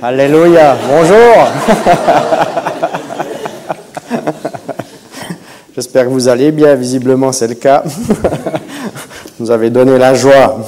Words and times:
Alléluia. 0.00 0.76
Bonjour. 0.88 1.48
J'espère 5.74 6.04
que 6.04 6.10
vous 6.10 6.28
allez 6.28 6.52
bien. 6.52 6.76
Visiblement, 6.76 7.32
c'est 7.32 7.48
le 7.48 7.56
cas. 7.56 7.82
Vous 9.40 9.50
avez 9.50 9.70
donné 9.70 9.98
la 9.98 10.14
joie. 10.14 10.60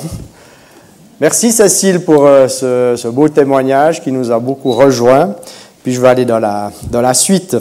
Merci 1.21 1.53
Cécile 1.53 2.01
pour 2.01 2.27
euh, 2.27 2.48
ce, 2.48 3.06
beau 3.06 3.29
témoignage 3.29 4.03
qui 4.03 4.11
nous 4.11 4.32
a 4.32 4.40
beaucoup 4.40 4.72
rejoints. 4.72 5.37
Puis 5.85 5.92
je 5.92 6.01
vais 6.01 6.08
aller 6.08 6.24
dans 6.24 6.40
la, 6.40 6.72
dans 6.90 7.01
la 7.01 7.15
suite. 7.15 7.56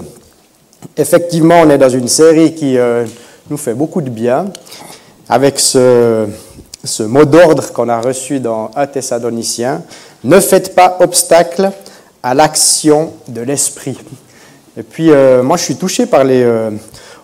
Effectivement, 0.97 1.61
on 1.61 1.69
est 1.69 1.77
dans 1.77 1.89
une 1.89 2.07
série 2.07 2.55
qui 2.55 2.79
euh, 2.79 3.05
nous 3.47 3.57
fait 3.57 3.75
beaucoup 3.75 4.01
de 4.01 4.09
bien 4.09 4.45
avec 5.27 5.59
ce, 5.59 6.25
ce 6.83 7.03
mot 7.03 7.25
d'ordre 7.25 7.71
qu'on 7.73 7.89
a 7.89 8.01
reçu 8.01 8.39
dans 8.39 8.71
1 8.75 8.87
Thessaloniciens. 8.87 9.83
Ne 10.23 10.39
faites 10.39 10.75
pas 10.75 10.97
obstacle 10.99 11.71
à 12.21 12.33
l'action 12.33 13.13
de 13.27 13.41
l'esprit. 13.41 13.97
Et 14.77 14.83
puis, 14.83 15.11
euh, 15.11 15.43
moi, 15.43 15.57
je 15.57 15.63
suis 15.63 15.75
touché 15.75 16.05
par 16.05 16.23
les. 16.23 16.43
Euh, 16.43 16.71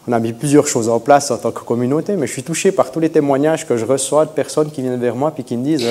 on 0.07 0.13
a 0.13 0.19
mis 0.19 0.33
plusieurs 0.33 0.67
choses 0.67 0.87
en 0.87 0.99
place 0.99 1.31
en 1.31 1.37
tant 1.37 1.51
que 1.51 1.61
communauté, 1.61 2.15
mais 2.15 2.27
je 2.27 2.31
suis 2.31 2.43
touché 2.43 2.71
par 2.71 2.91
tous 2.91 2.99
les 2.99 3.09
témoignages 3.09 3.67
que 3.67 3.75
je 3.75 3.85
reçois 3.85 4.25
de 4.25 4.29
personnes 4.29 4.69
qui 4.69 4.81
viennent 4.81 4.99
vers 4.99 5.15
moi 5.15 5.33
et 5.37 5.43
qui 5.43 5.57
me 5.57 5.63
disent 5.63 5.87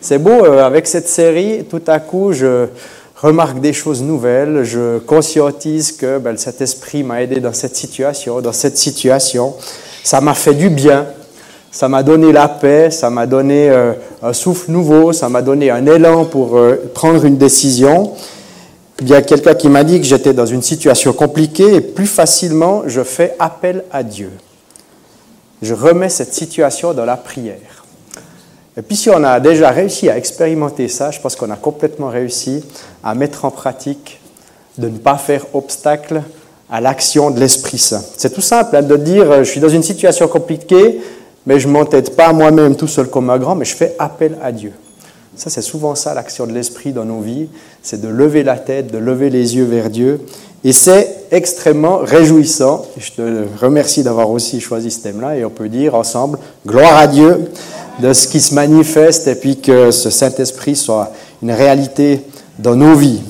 C'est 0.00 0.18
beau, 0.18 0.30
euh, 0.30 0.64
avec 0.64 0.86
cette 0.86 1.08
série, 1.08 1.64
tout 1.64 1.82
à 1.86 2.00
coup, 2.00 2.32
je 2.32 2.66
remarque 3.16 3.60
des 3.60 3.72
choses 3.72 4.02
nouvelles, 4.02 4.64
je 4.64 4.98
conscientise 4.98 5.92
que 5.92 6.18
ben, 6.18 6.36
cet 6.38 6.60
esprit 6.60 7.02
m'a 7.02 7.22
aidé 7.22 7.40
dans 7.40 7.52
cette 7.52 7.76
situation, 7.76 8.40
dans 8.40 8.52
cette 8.52 8.78
situation. 8.78 9.54
Ça 10.02 10.20
m'a 10.20 10.34
fait 10.34 10.54
du 10.54 10.70
bien, 10.70 11.06
ça 11.70 11.88
m'a 11.88 12.02
donné 12.02 12.32
la 12.32 12.48
paix, 12.48 12.90
ça 12.90 13.10
m'a 13.10 13.26
donné 13.26 13.70
un 14.22 14.32
souffle 14.32 14.70
nouveau, 14.70 15.12
ça 15.12 15.28
m'a 15.28 15.42
donné 15.42 15.70
un 15.70 15.86
élan 15.86 16.24
pour 16.24 16.58
prendre 16.94 17.24
une 17.24 17.36
décision. 17.36 18.12
Il 19.00 19.08
y 19.08 19.14
a 19.14 19.22
quelqu'un 19.22 19.54
qui 19.54 19.68
m'a 19.68 19.84
dit 19.84 20.00
que 20.00 20.06
j'étais 20.06 20.32
dans 20.32 20.46
une 20.46 20.62
situation 20.62 21.12
compliquée 21.12 21.74
et 21.74 21.80
plus 21.80 22.06
facilement 22.06 22.82
je 22.86 23.02
fais 23.02 23.36
appel 23.38 23.84
à 23.92 24.02
Dieu. 24.02 24.32
Je 25.62 25.74
remets 25.74 26.08
cette 26.08 26.34
situation 26.34 26.94
dans 26.94 27.04
la 27.04 27.16
prière. 27.16 27.84
Et 28.76 28.82
puis 28.82 28.96
si 28.96 29.10
on 29.10 29.22
a 29.24 29.40
déjà 29.40 29.70
réussi 29.70 30.08
à 30.08 30.16
expérimenter 30.16 30.88
ça, 30.88 31.10
je 31.10 31.20
pense 31.20 31.36
qu'on 31.36 31.50
a 31.50 31.56
complètement 31.56 32.08
réussi 32.08 32.64
à 33.02 33.14
mettre 33.14 33.44
en 33.44 33.50
pratique 33.50 34.20
de 34.78 34.88
ne 34.88 34.98
pas 34.98 35.16
faire 35.16 35.44
obstacle 35.52 36.22
à 36.70 36.80
l'action 36.80 37.30
de 37.30 37.40
l'Esprit 37.40 37.78
Saint. 37.78 38.02
C'est 38.16 38.32
tout 38.32 38.40
simple 38.40 38.76
hein, 38.76 38.82
de 38.82 38.96
dire 38.96 39.44
je 39.44 39.50
suis 39.50 39.60
dans 39.60 39.68
une 39.68 39.82
situation 39.82 40.28
compliquée, 40.28 41.00
mais 41.48 41.58
je 41.58 41.66
ne 41.66 41.72
m'entête 41.72 42.14
pas 42.14 42.34
moi-même 42.34 42.76
tout 42.76 42.86
seul 42.86 43.08
comme 43.08 43.30
un 43.30 43.38
grand, 43.38 43.54
mais 43.54 43.64
je 43.64 43.74
fais 43.74 43.96
appel 43.98 44.36
à 44.42 44.52
Dieu. 44.52 44.72
Ça, 45.34 45.48
c'est 45.48 45.62
souvent 45.62 45.94
ça 45.94 46.12
l'action 46.12 46.46
de 46.46 46.52
l'esprit 46.52 46.92
dans 46.92 47.06
nos 47.06 47.20
vies, 47.20 47.48
c'est 47.82 48.02
de 48.02 48.08
lever 48.08 48.42
la 48.42 48.58
tête, 48.58 48.92
de 48.92 48.98
lever 48.98 49.30
les 49.30 49.56
yeux 49.56 49.64
vers 49.64 49.88
Dieu. 49.88 50.20
Et 50.62 50.72
c'est 50.74 51.24
extrêmement 51.30 52.00
réjouissant. 52.02 52.84
Je 52.98 53.12
te 53.12 53.44
remercie 53.62 54.02
d'avoir 54.02 54.28
aussi 54.28 54.60
choisi 54.60 54.90
ce 54.90 55.00
thème-là 55.00 55.36
et 55.36 55.44
on 55.46 55.50
peut 55.50 55.70
dire 55.70 55.94
ensemble, 55.94 56.38
gloire 56.66 56.98
à 56.98 57.06
Dieu 57.06 57.50
de 57.98 58.12
ce 58.12 58.28
qui 58.28 58.40
se 58.40 58.54
manifeste 58.54 59.26
et 59.26 59.34
puis 59.34 59.58
que 59.58 59.90
ce 59.90 60.10
Saint-Esprit 60.10 60.76
soit 60.76 61.12
une 61.42 61.52
réalité 61.52 62.20
dans 62.58 62.76
nos 62.76 62.94
vies. 62.94 63.22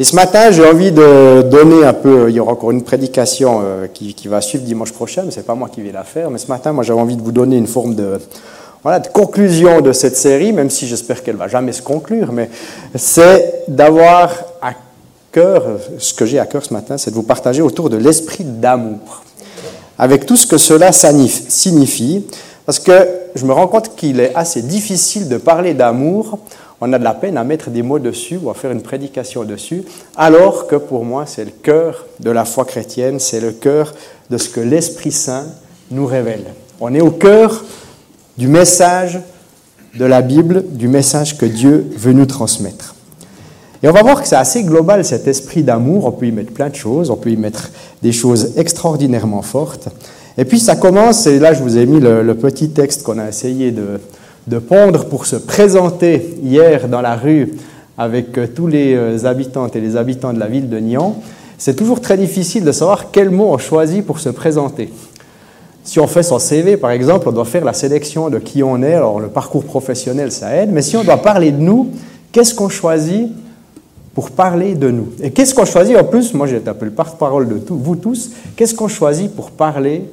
Et 0.00 0.04
ce 0.04 0.16
matin, 0.16 0.50
j'ai 0.50 0.64
envie 0.64 0.92
de 0.92 1.42
donner 1.42 1.84
un 1.84 1.92
peu, 1.92 2.30
il 2.30 2.34
y 2.34 2.40
aura 2.40 2.52
encore 2.52 2.70
une 2.70 2.82
prédication 2.82 3.60
euh, 3.62 3.86
qui, 3.86 4.14
qui 4.14 4.28
va 4.28 4.40
suivre 4.40 4.64
dimanche 4.64 4.92
prochain, 4.92 5.24
mais 5.26 5.30
ce 5.30 5.36
n'est 5.36 5.42
pas 5.42 5.54
moi 5.54 5.68
qui 5.68 5.82
vais 5.82 5.92
la 5.92 6.04
faire, 6.04 6.30
mais 6.30 6.38
ce 6.38 6.46
matin, 6.46 6.72
moi 6.72 6.82
j'avais 6.82 6.98
envie 6.98 7.16
de 7.16 7.22
vous 7.22 7.32
donner 7.32 7.58
une 7.58 7.66
forme 7.66 7.94
de, 7.94 8.18
voilà, 8.82 8.98
de 8.98 9.08
conclusion 9.08 9.82
de 9.82 9.92
cette 9.92 10.16
série, 10.16 10.54
même 10.54 10.70
si 10.70 10.86
j'espère 10.86 11.22
qu'elle 11.22 11.36
va 11.36 11.48
jamais 11.48 11.72
se 11.72 11.82
conclure, 11.82 12.32
mais 12.32 12.48
c'est 12.94 13.64
d'avoir 13.68 14.30
à 14.62 14.72
cœur, 15.32 15.66
ce 15.98 16.14
que 16.14 16.24
j'ai 16.24 16.38
à 16.38 16.46
cœur 16.46 16.64
ce 16.64 16.72
matin, 16.72 16.96
c'est 16.96 17.10
de 17.10 17.16
vous 17.16 17.22
partager 17.22 17.60
autour 17.60 17.90
de 17.90 17.98
l'esprit 17.98 18.44
d'amour, 18.44 19.22
avec 19.98 20.24
tout 20.24 20.36
ce 20.36 20.46
que 20.46 20.56
cela 20.56 20.92
signifie, 20.92 22.24
parce 22.64 22.78
que 22.78 23.06
je 23.34 23.44
me 23.44 23.52
rends 23.52 23.68
compte 23.68 23.94
qu'il 23.96 24.18
est 24.18 24.34
assez 24.34 24.62
difficile 24.62 25.28
de 25.28 25.36
parler 25.36 25.74
d'amour, 25.74 26.38
on 26.80 26.92
a 26.92 26.98
de 26.98 27.04
la 27.04 27.14
peine 27.14 27.36
à 27.36 27.44
mettre 27.44 27.70
des 27.70 27.82
mots 27.82 27.98
dessus 27.98 28.38
ou 28.42 28.50
à 28.50 28.54
faire 28.54 28.70
une 28.70 28.82
prédication 28.82 29.44
dessus, 29.44 29.84
alors 30.16 30.66
que 30.66 30.76
pour 30.76 31.04
moi 31.04 31.26
c'est 31.26 31.44
le 31.44 31.50
cœur 31.50 32.06
de 32.20 32.30
la 32.30 32.44
foi 32.44 32.64
chrétienne, 32.64 33.18
c'est 33.20 33.40
le 33.40 33.52
cœur 33.52 33.94
de 34.30 34.38
ce 34.38 34.48
que 34.48 34.60
l'Esprit 34.60 35.12
Saint 35.12 35.46
nous 35.90 36.06
révèle. 36.06 36.44
On 36.80 36.94
est 36.94 37.00
au 37.00 37.10
cœur 37.10 37.64
du 38.38 38.48
message 38.48 39.20
de 39.98 40.04
la 40.04 40.22
Bible, 40.22 40.64
du 40.70 40.88
message 40.88 41.36
que 41.36 41.46
Dieu 41.46 41.90
veut 41.96 42.12
nous 42.12 42.26
transmettre. 42.26 42.94
Et 43.82 43.88
on 43.88 43.92
va 43.92 44.02
voir 44.02 44.20
que 44.20 44.28
c'est 44.28 44.36
assez 44.36 44.62
global 44.62 45.04
cet 45.04 45.26
esprit 45.26 45.62
d'amour, 45.62 46.06
on 46.06 46.12
peut 46.12 46.26
y 46.26 46.32
mettre 46.32 46.52
plein 46.52 46.68
de 46.68 46.74
choses, 46.74 47.10
on 47.10 47.16
peut 47.16 47.30
y 47.30 47.36
mettre 47.36 47.70
des 48.02 48.12
choses 48.12 48.52
extraordinairement 48.56 49.42
fortes. 49.42 49.88
Et 50.38 50.44
puis 50.44 50.60
ça 50.60 50.76
commence, 50.76 51.26
et 51.26 51.38
là 51.38 51.54
je 51.54 51.62
vous 51.62 51.76
ai 51.76 51.86
mis 51.86 51.98
le, 51.98 52.34
petit 52.34 52.70
texte 52.70 53.02
qu'on 53.02 53.18
a 53.18 53.28
essayé 53.28 53.72
de, 53.72 54.00
de, 54.50 54.58
pondre 54.58 55.06
pour 55.06 55.26
se 55.26 55.36
présenter 55.36 56.36
hier 56.42 56.88
dans 56.88 57.00
la 57.00 57.16
rue 57.16 57.52
avec 57.96 58.36
euh, 58.36 58.46
tous 58.46 58.66
les 58.66 58.94
euh, 58.94 59.24
habitantes 59.24 59.76
et 59.76 59.80
les 59.80 59.96
habitants 59.96 60.32
de 60.32 60.38
la 60.40 60.46
ville 60.46 60.68
de 60.68 60.78
Nyon. 60.78 61.16
C'est 61.58 61.76
toujours 61.76 62.00
très 62.00 62.16
difficile 62.16 62.64
de 62.64 62.72
savoir 62.72 63.10
quel 63.10 63.30
mot 63.30 63.48
on 63.52 63.58
choisit 63.58 64.04
pour 64.04 64.18
se 64.18 64.30
présenter. 64.30 64.90
Si 65.84 66.00
on 66.00 66.06
fait 66.06 66.22
son 66.22 66.38
CV, 66.38 66.76
par 66.76 66.90
exemple, 66.90 67.28
on 67.28 67.32
doit 67.32 67.44
faire 67.44 67.64
la 67.64 67.72
sélection 67.72 68.30
de 68.30 68.38
qui 68.38 68.62
on 68.62 68.82
est. 68.82 68.94
Alors, 68.94 69.20
le 69.20 69.28
parcours 69.28 69.64
professionnel, 69.64 70.32
ça 70.32 70.54
aide. 70.54 70.70
Mais 70.72 70.82
si 70.82 70.96
on 70.96 71.04
doit 71.04 71.18
parler 71.18 71.52
de 71.52 71.60
nous, 71.60 71.90
qu'est-ce 72.32 72.54
qu'on 72.54 72.68
choisit 72.68 73.28
pour 74.14 74.30
parler 74.30 74.74
de 74.74 74.90
nous? 74.90 75.08
Et 75.22 75.30
qu'est-ce 75.30 75.54
qu'on 75.54 75.64
choisit 75.64 75.96
en 75.96 76.04
plus? 76.04 76.34
Moi, 76.34 76.46
j'ai 76.46 76.60
peu 76.60 76.84
le 76.84 76.90
porte-parole 76.90 77.48
de 77.48 77.60
vous 77.68 77.96
tous. 77.96 78.30
Qu'est-ce 78.56 78.74
qu'on 78.74 78.88
choisit 78.88 79.34
pour 79.34 79.50
parler 79.50 80.04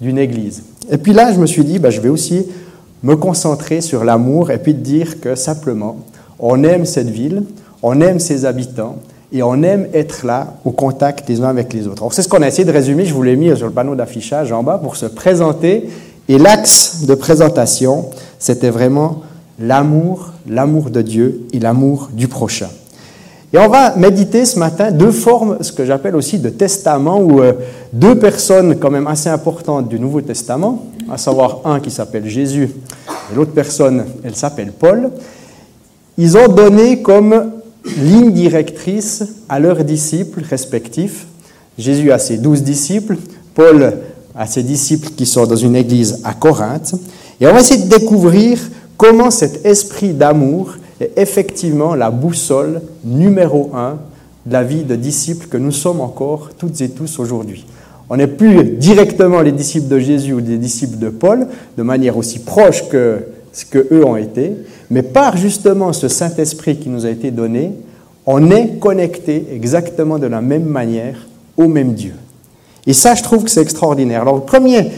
d'une 0.00 0.18
église? 0.18 0.62
Et 0.90 0.98
puis 0.98 1.12
là, 1.12 1.32
je 1.32 1.38
me 1.38 1.46
suis 1.46 1.64
dit, 1.64 1.78
bah, 1.78 1.90
je 1.90 2.00
vais 2.00 2.08
aussi 2.08 2.46
me 3.02 3.16
concentrer 3.16 3.80
sur 3.80 4.04
l'amour 4.04 4.50
et 4.50 4.58
puis 4.58 4.74
dire 4.74 5.20
que 5.20 5.34
simplement, 5.34 5.96
on 6.38 6.64
aime 6.64 6.84
cette 6.84 7.10
ville, 7.10 7.44
on 7.82 8.00
aime 8.00 8.18
ses 8.18 8.44
habitants, 8.44 8.96
et 9.32 9.42
on 9.42 9.62
aime 9.62 9.88
être 9.92 10.24
là 10.24 10.54
au 10.64 10.70
contact 10.70 11.28
les 11.28 11.40
uns 11.40 11.48
avec 11.48 11.72
les 11.72 11.88
autres. 11.88 12.06
C'est 12.12 12.22
ce 12.22 12.28
qu'on 12.28 12.42
a 12.42 12.48
essayé 12.48 12.64
de 12.64 12.72
résumer, 12.72 13.04
je 13.04 13.14
vous 13.14 13.22
l'ai 13.22 13.36
mis 13.36 13.54
sur 13.56 13.66
le 13.66 13.72
panneau 13.72 13.94
d'affichage 13.94 14.52
en 14.52 14.62
bas 14.62 14.78
pour 14.78 14.96
se 14.96 15.06
présenter. 15.06 15.88
Et 16.28 16.38
l'axe 16.38 17.04
de 17.06 17.14
présentation, 17.14 18.06
c'était 18.38 18.70
vraiment 18.70 19.22
l'amour, 19.58 20.32
l'amour 20.48 20.90
de 20.90 21.02
Dieu 21.02 21.46
et 21.52 21.58
l'amour 21.58 22.08
du 22.12 22.28
prochain. 22.28 22.68
Et 23.56 23.58
on 23.58 23.68
va 23.68 23.96
méditer 23.96 24.44
ce 24.44 24.58
matin 24.58 24.90
deux 24.90 25.10
formes, 25.10 25.56
ce 25.62 25.72
que 25.72 25.86
j'appelle 25.86 26.14
aussi 26.14 26.38
de 26.38 26.50
testament, 26.50 27.20
ou 27.20 27.40
euh, 27.40 27.54
deux 27.90 28.18
personnes 28.18 28.76
quand 28.78 28.90
même 28.90 29.06
assez 29.06 29.30
importantes 29.30 29.88
du 29.88 29.98
Nouveau 29.98 30.20
Testament, 30.20 30.84
à 31.10 31.16
savoir 31.16 31.60
un 31.64 31.80
qui 31.80 31.90
s'appelle 31.90 32.28
Jésus 32.28 32.64
et 33.32 33.34
l'autre 33.34 33.52
personne, 33.52 34.04
elle 34.22 34.36
s'appelle 34.36 34.72
Paul. 34.78 35.10
Ils 36.18 36.36
ont 36.36 36.48
donné 36.48 37.00
comme 37.00 37.52
ligne 37.96 38.30
directrice 38.30 39.24
à 39.48 39.58
leurs 39.58 39.84
disciples 39.84 40.42
respectifs. 40.42 41.26
Jésus 41.78 42.12
a 42.12 42.18
ses 42.18 42.36
douze 42.36 42.62
disciples, 42.62 43.16
Paul 43.54 44.00
a 44.34 44.46
ses 44.46 44.64
disciples 44.64 45.08
qui 45.16 45.24
sont 45.24 45.46
dans 45.46 45.56
une 45.56 45.76
église 45.76 46.20
à 46.24 46.34
Corinthe. 46.34 46.94
Et 47.40 47.46
on 47.46 47.54
va 47.54 47.60
essayer 47.60 47.82
de 47.82 47.88
découvrir 47.88 48.58
comment 48.98 49.30
cet 49.30 49.64
esprit 49.64 50.12
d'amour 50.12 50.74
est 51.00 51.12
effectivement 51.16 51.94
la 51.94 52.10
boussole 52.10 52.82
numéro 53.04 53.70
un 53.74 53.98
de 54.46 54.52
la 54.52 54.62
vie 54.62 54.84
de 54.84 54.96
disciples 54.96 55.48
que 55.48 55.56
nous 55.56 55.72
sommes 55.72 56.00
encore 56.00 56.50
toutes 56.56 56.80
et 56.80 56.90
tous 56.90 57.18
aujourd'hui. 57.18 57.66
On 58.08 58.16
n'est 58.16 58.28
plus 58.28 58.64
directement 58.64 59.40
les 59.40 59.52
disciples 59.52 59.88
de 59.88 59.98
Jésus 59.98 60.32
ou 60.32 60.40
des 60.40 60.58
disciples 60.58 60.98
de 60.98 61.08
Paul, 61.08 61.48
de 61.76 61.82
manière 61.82 62.16
aussi 62.16 62.38
proche 62.38 62.88
que 62.88 63.18
ce 63.52 63.64
qu'eux 63.64 64.04
ont 64.04 64.16
été, 64.16 64.52
mais 64.90 65.02
par 65.02 65.36
justement 65.36 65.92
ce 65.92 66.08
Saint-Esprit 66.08 66.76
qui 66.76 66.88
nous 66.88 67.04
a 67.04 67.10
été 67.10 67.30
donné, 67.30 67.72
on 68.26 68.50
est 68.50 68.78
connecté 68.78 69.46
exactement 69.52 70.18
de 70.18 70.26
la 70.26 70.40
même 70.40 70.64
manière 70.64 71.26
au 71.56 71.66
même 71.66 71.94
Dieu. 71.94 72.14
Et 72.86 72.92
ça, 72.92 73.14
je 73.14 73.22
trouve 73.22 73.44
que 73.44 73.50
c'est 73.50 73.62
extraordinaire. 73.62 74.22
Alors, 74.22 74.36
le 74.36 74.42
premier 74.42 74.90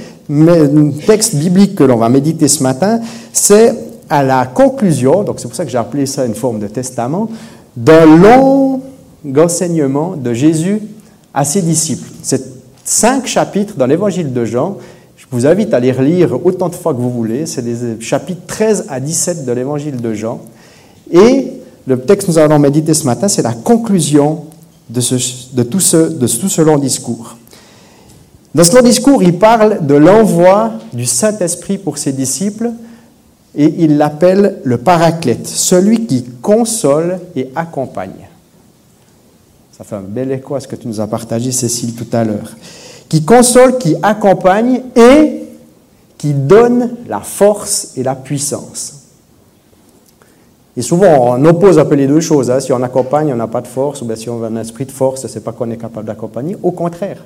texte 1.07 1.37
biblique 1.37 1.75
que 1.75 1.85
l'on 1.85 1.97
va 1.97 2.11
méditer 2.11 2.49
ce 2.49 2.63
matin, 2.63 3.01
c'est 3.33 3.75
à 4.09 4.23
la 4.23 4.47
conclusion, 4.47 5.23
donc 5.23 5.39
c'est 5.39 5.49
pour 5.49 5.57
ça 5.57 5.65
que 5.65 5.71
j'ai 5.71 5.79
appelé 5.79 6.07
ça 6.07 6.25
une 6.25 6.35
forme 6.35 6.59
de 6.59 6.67
testament, 6.67 7.29
d'un 7.77 8.07
long 8.07 8.81
enseignement 9.37 10.15
de 10.17 10.33
Jésus 10.33 10.81
à 11.35 11.45
ses 11.45 11.63
disciples. 11.63 12.09
C'est 12.23 12.43
cinq 12.85 13.27
chapitres 13.27 13.75
dans 13.77 13.87
l'évangile 13.87 14.33
de 14.33 14.45
Jean 14.45 14.77
je 15.31 15.37
vous 15.37 15.47
invite 15.47 15.75
à 15.75 15.81
les 15.81 15.93
relire 15.93 16.47
autant 16.47 16.69
de 16.69 16.75
fois 16.75 16.95
que 16.95 17.01
vous 17.01 17.11
voulez. 17.11 17.45
C'est 17.45 17.63
des 17.63 18.01
chapitres 18.01 18.47
13 18.47 18.87
à 18.89 18.99
17 18.99 19.45
de 19.45 19.53
l'évangile 19.53 20.01
de 20.01 20.15
Jean. 20.15 20.41
Et 21.11 21.53
le 21.87 22.01
texte 22.01 22.29
que 22.29 22.33
nous 22.33 22.39
allons 22.39 22.59
méditer 22.59 22.95
ce 22.95 23.05
matin, 23.05 23.29
c'est 23.29 23.43
la 23.43 23.53
conclusion 23.53 24.45
de, 24.89 25.01
de 25.53 25.63
tout 25.65 25.81
ce 25.81 26.61
long 26.63 26.79
discours. 26.79 27.37
Dans 28.55 28.65
ce 28.65 28.75
long 28.75 28.83
discours, 28.83 29.23
il 29.23 29.39
parle 29.39 29.85
de 29.87 29.95
l'envoi 29.95 30.73
du 30.95 31.05
Saint-Esprit 31.05 31.77
pour 31.77 31.99
ses 31.99 32.13
disciples 32.13 32.71
et 33.55 33.75
il 33.79 33.97
l'appelle 33.97 34.61
le 34.65 34.79
paraclète, 34.79 35.47
celui 35.47 36.07
qui 36.07 36.25
console 36.43 37.21
et 37.35 37.51
accompagne. 37.57 38.29
Ça 39.77 39.85
fait 39.85 39.97
un 39.97 40.01
bel 40.01 40.33
écho 40.33 40.55
à 40.55 40.61
ce 40.61 40.69
que 40.69 40.77
tu 40.77 40.89
nous 40.89 41.01
as 41.01 41.07
partagé, 41.07 41.53
Cécile, 41.53 41.95
tout 41.95 42.07
à 42.13 42.25
l'heure. 42.25 42.57
Qui 43.09 43.25
console, 43.25 43.79
qui 43.79 43.95
accompagne 44.03 44.83
et 44.97 45.45
qui 46.19 46.35
donne 46.35 46.97
la 47.09 47.21
force 47.21 47.93
et 47.97 48.03
la 48.03 48.17
puissance. 48.17 48.95
Et 50.77 50.83
souvent, 50.83 51.37
on 51.37 51.45
oppose 51.45 51.79
un 51.79 51.85
peu 51.85 51.95
les 51.95 52.07
deux 52.07 52.21
choses. 52.21 52.51
Hein. 52.51 52.61
Si 52.61 52.73
on 52.73 52.83
accompagne, 52.83 53.33
on 53.33 53.37
n'a 53.37 53.49
pas 53.49 53.61
de 53.61 53.67
force, 53.67 54.03
ou 54.03 54.05
bien 54.05 54.15
si 54.15 54.29
on 54.29 54.43
a 54.45 54.47
un 54.47 54.57
esprit 54.57 54.85
de 54.85 54.93
force, 54.93 55.27
ce 55.27 55.35
n'est 55.35 55.45
pas 55.45 55.53
qu'on 55.53 55.71
est 55.71 55.77
capable 55.77 56.07
d'accompagner. 56.07 56.57
Au 56.63 56.71
contraire, 56.71 57.25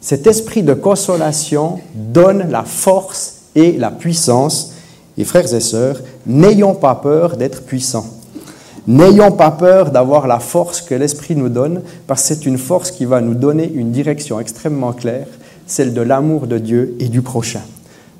cet 0.00 0.26
esprit 0.26 0.62
de 0.62 0.74
consolation 0.74 1.80
donne 1.94 2.50
la 2.50 2.62
force 2.62 3.42
et 3.54 3.72
la 3.72 3.90
puissance. 3.90 4.72
Et 5.18 5.24
frères 5.24 5.52
et 5.52 5.60
sœurs, 5.60 6.00
n'ayons 6.26 6.74
pas 6.74 6.94
peur 6.94 7.36
d'être 7.36 7.64
puissants. 7.64 8.06
N'ayons 8.86 9.32
pas 9.32 9.50
peur 9.50 9.90
d'avoir 9.90 10.26
la 10.26 10.38
force 10.38 10.80
que 10.80 10.94
l'Esprit 10.94 11.36
nous 11.36 11.50
donne, 11.50 11.82
parce 12.06 12.22
que 12.22 12.28
c'est 12.28 12.46
une 12.46 12.56
force 12.56 12.90
qui 12.90 13.04
va 13.04 13.20
nous 13.20 13.34
donner 13.34 13.70
une 13.70 13.90
direction 13.90 14.40
extrêmement 14.40 14.92
claire, 14.92 15.26
celle 15.66 15.92
de 15.92 16.00
l'amour 16.00 16.46
de 16.46 16.56
Dieu 16.56 16.96
et 17.00 17.08
du 17.08 17.20
prochain. 17.20 17.60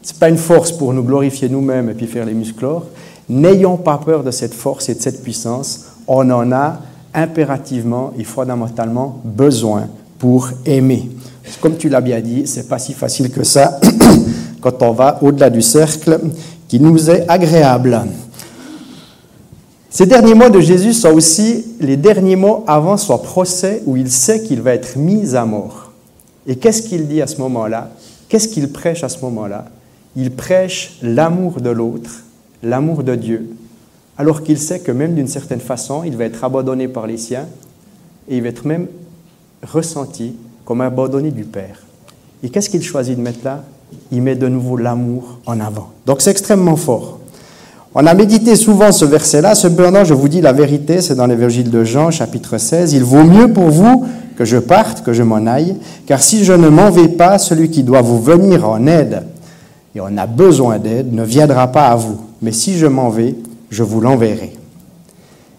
Ce 0.03 0.13
n'est 0.13 0.19
pas 0.19 0.29
une 0.29 0.37
force 0.37 0.73
pour 0.73 0.93
nous 0.93 1.03
glorifier 1.03 1.49
nous-mêmes 1.49 1.89
et 1.89 1.95
puis 1.95 2.07
faire 2.07 2.27
les 2.27 2.35
musclores. 2.35 2.87
N'ayons 3.29 3.77
pas 3.77 3.99
peur 3.99 4.25
de 4.25 4.31
cette 4.31 4.55
force 4.55 4.89
et 4.89 4.95
de 4.95 5.01
cette 5.01 5.23
puissance. 5.23 5.87
On 6.07 6.31
en 6.31 6.53
a 6.53 6.81
impérativement 7.15 8.13
et 8.19 8.25
fondamentalement 8.25 9.21
besoin 9.25 9.89
pour 10.19 10.51
aimer. 10.67 11.11
Comme 11.61 11.77
tu 11.77 11.89
l'as 11.89 12.01
bien 12.01 12.21
dit, 12.21 12.47
c'est 12.47 12.69
pas 12.69 12.79
si 12.79 12.93
facile 12.93 13.31
que 13.31 13.45
ça 13.45 13.81
quand 14.61 14.83
on 14.83 14.93
va 14.93 15.19
au-delà 15.23 15.49
du 15.51 15.63
cercle 15.63 16.21
qui 16.69 16.79
nous 16.79 17.11
est 17.11 17.29
agréable. 17.29 17.99
Ces 19.91 20.07
derniers 20.07 20.35
mots 20.35 20.51
de 20.51 20.61
Jésus 20.61 20.93
sont 20.93 21.13
aussi 21.13 21.65
les 21.81 21.97
derniers 21.97 22.37
mots 22.37 22.63
avant 22.67 22.99
son 22.99 23.19
procès 23.19 23.83
où 23.87 23.97
il 23.97 24.11
sait 24.11 24.43
qu'il 24.43 24.61
va 24.61 24.75
être 24.75 24.97
mis 24.97 25.35
à 25.35 25.47
mort. 25.47 25.93
Et 26.47 26.57
qu'est-ce 26.57 26.83
qu'il 26.83 27.09
dit 27.09 27.23
à 27.23 27.27
ce 27.27 27.39
moment-là? 27.39 27.91
Qu'est-ce 28.29 28.49
qu'il 28.49 28.71
prêche 28.71 29.03
à 29.03 29.09
ce 29.09 29.21
moment-là? 29.23 29.65
Il 30.15 30.31
prêche 30.31 30.99
l'amour 31.03 31.61
de 31.61 31.71
l'autre, 31.71 32.23
l'amour 32.63 33.03
de 33.03 33.15
Dieu, 33.15 33.51
alors 34.19 34.43
qu'il 34.43 34.59
sait 34.59 34.81
que 34.81 34.93
même 34.93 35.15
d'une 35.15 35.29
certaine 35.29 35.61
façon, 35.61 36.05
il 36.05 36.17
va 36.17 36.25
être 36.25 36.45
abandonné 36.45 36.87
par 36.89 37.07
les 37.07 37.17
siens 37.17 37.47
et 38.29 38.37
il 38.37 38.43
va 38.43 38.49
être 38.49 38.67
même 38.67 38.89
ressenti 39.63 40.35
comme 40.65 40.83
abandonné 40.83 41.31
du 41.31 41.45
Père. 41.45 41.83
Et 42.43 42.51
qu'est-ce 42.51 42.69
qu'il 42.69 42.83
choisit 42.83 43.17
de 43.17 43.23
mettre 43.23 43.45
là? 43.45 43.65
Il 44.13 44.23
met 44.23 44.35
de 44.35 44.49
nouveau 44.49 44.77
l'amour 44.77 45.39
en 45.47 45.61
avant. 45.61 45.91
Donc 46.07 46.21
c'est 46.21 46.31
extrêmement 46.31 46.77
fort. 46.77 47.19
On 47.95 48.07
a 48.07 48.15
médité 48.15 48.55
souvent 48.55 48.93
ce 48.93 49.05
verset-là, 49.05 49.55
cependant 49.55 50.05
je 50.05 50.15
vous 50.15 50.29
dis 50.29 50.41
la 50.41 50.53
vérité, 50.53 51.01
c'est 51.01 51.15
dans 51.15 51.27
l'évangile 51.27 51.71
de 51.71 51.85
Jean 51.85 52.11
chapitre 52.11 52.59
16, 52.59 52.93
il 52.93 53.03
vaut 53.03 53.25
mieux 53.25 53.53
pour 53.53 53.71
vous 53.71 54.05
que 54.37 54.45
je 54.45 54.59
parte, 54.59 55.03
que 55.03 55.13
je 55.13 55.23
m'en 55.23 55.47
aille, 55.47 55.75
car 56.07 56.21
si 56.21 56.45
je 56.45 56.53
ne 56.53 56.69
m'en 56.69 56.91
vais 56.91 57.09
pas, 57.09 57.39
celui 57.39 57.71
qui 57.71 57.83
doit 57.83 58.03
vous 58.03 58.21
venir 58.21 58.69
en 58.69 58.87
aide, 58.87 59.25
et 59.97 60.01
on 60.01 60.17
a 60.17 60.27
besoin 60.27 60.79
d'aide, 60.79 61.13
ne 61.13 61.25
viendra 61.25 61.73
pas 61.73 61.89
à 61.89 61.97
vous, 61.97 62.21
mais 62.41 62.53
si 62.53 62.79
je 62.79 62.87
m'en 62.87 63.09
vais, 63.09 63.35
je 63.71 63.83
vous 63.83 64.01
l'enverrai. 64.01 64.53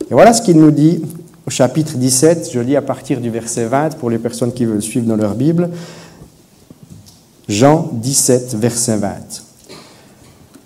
Et 0.09 0.13
voilà 0.13 0.31
ce 0.31 0.41
qu'il 0.41 0.57
nous 0.57 0.71
dit 0.71 1.03
au 1.45 1.49
chapitre 1.49 1.97
17, 1.97 2.49
je 2.53 2.59
lis 2.59 2.75
à 2.75 2.81
partir 2.81 3.19
du 3.19 3.29
verset 3.29 3.65
20 3.65 3.97
pour 3.97 4.09
les 4.09 4.17
personnes 4.17 4.53
qui 4.53 4.65
veulent 4.65 4.81
suivre 4.81 5.07
dans 5.07 5.15
leur 5.15 5.35
Bible. 5.35 5.69
Jean 7.49 7.89
17, 7.93 8.55
verset 8.55 8.97
20. 8.97 9.09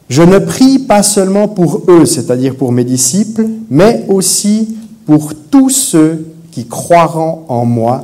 Je 0.09 0.21
ne 0.21 0.38
prie 0.38 0.80
pas 0.80 1.01
seulement 1.01 1.47
pour 1.47 1.83
eux, 1.88 2.06
c'est-à-dire 2.06 2.57
pour 2.57 2.74
mes 2.74 2.83
disciples, 2.83 3.47
mais 3.69 4.06
aussi 4.09 4.75
pour 5.06 5.33
tous 5.50 5.69
ceux 5.69 6.27
qui 6.51 6.68
croiront 6.68 7.45
en 7.47 7.63
moi 7.63 8.03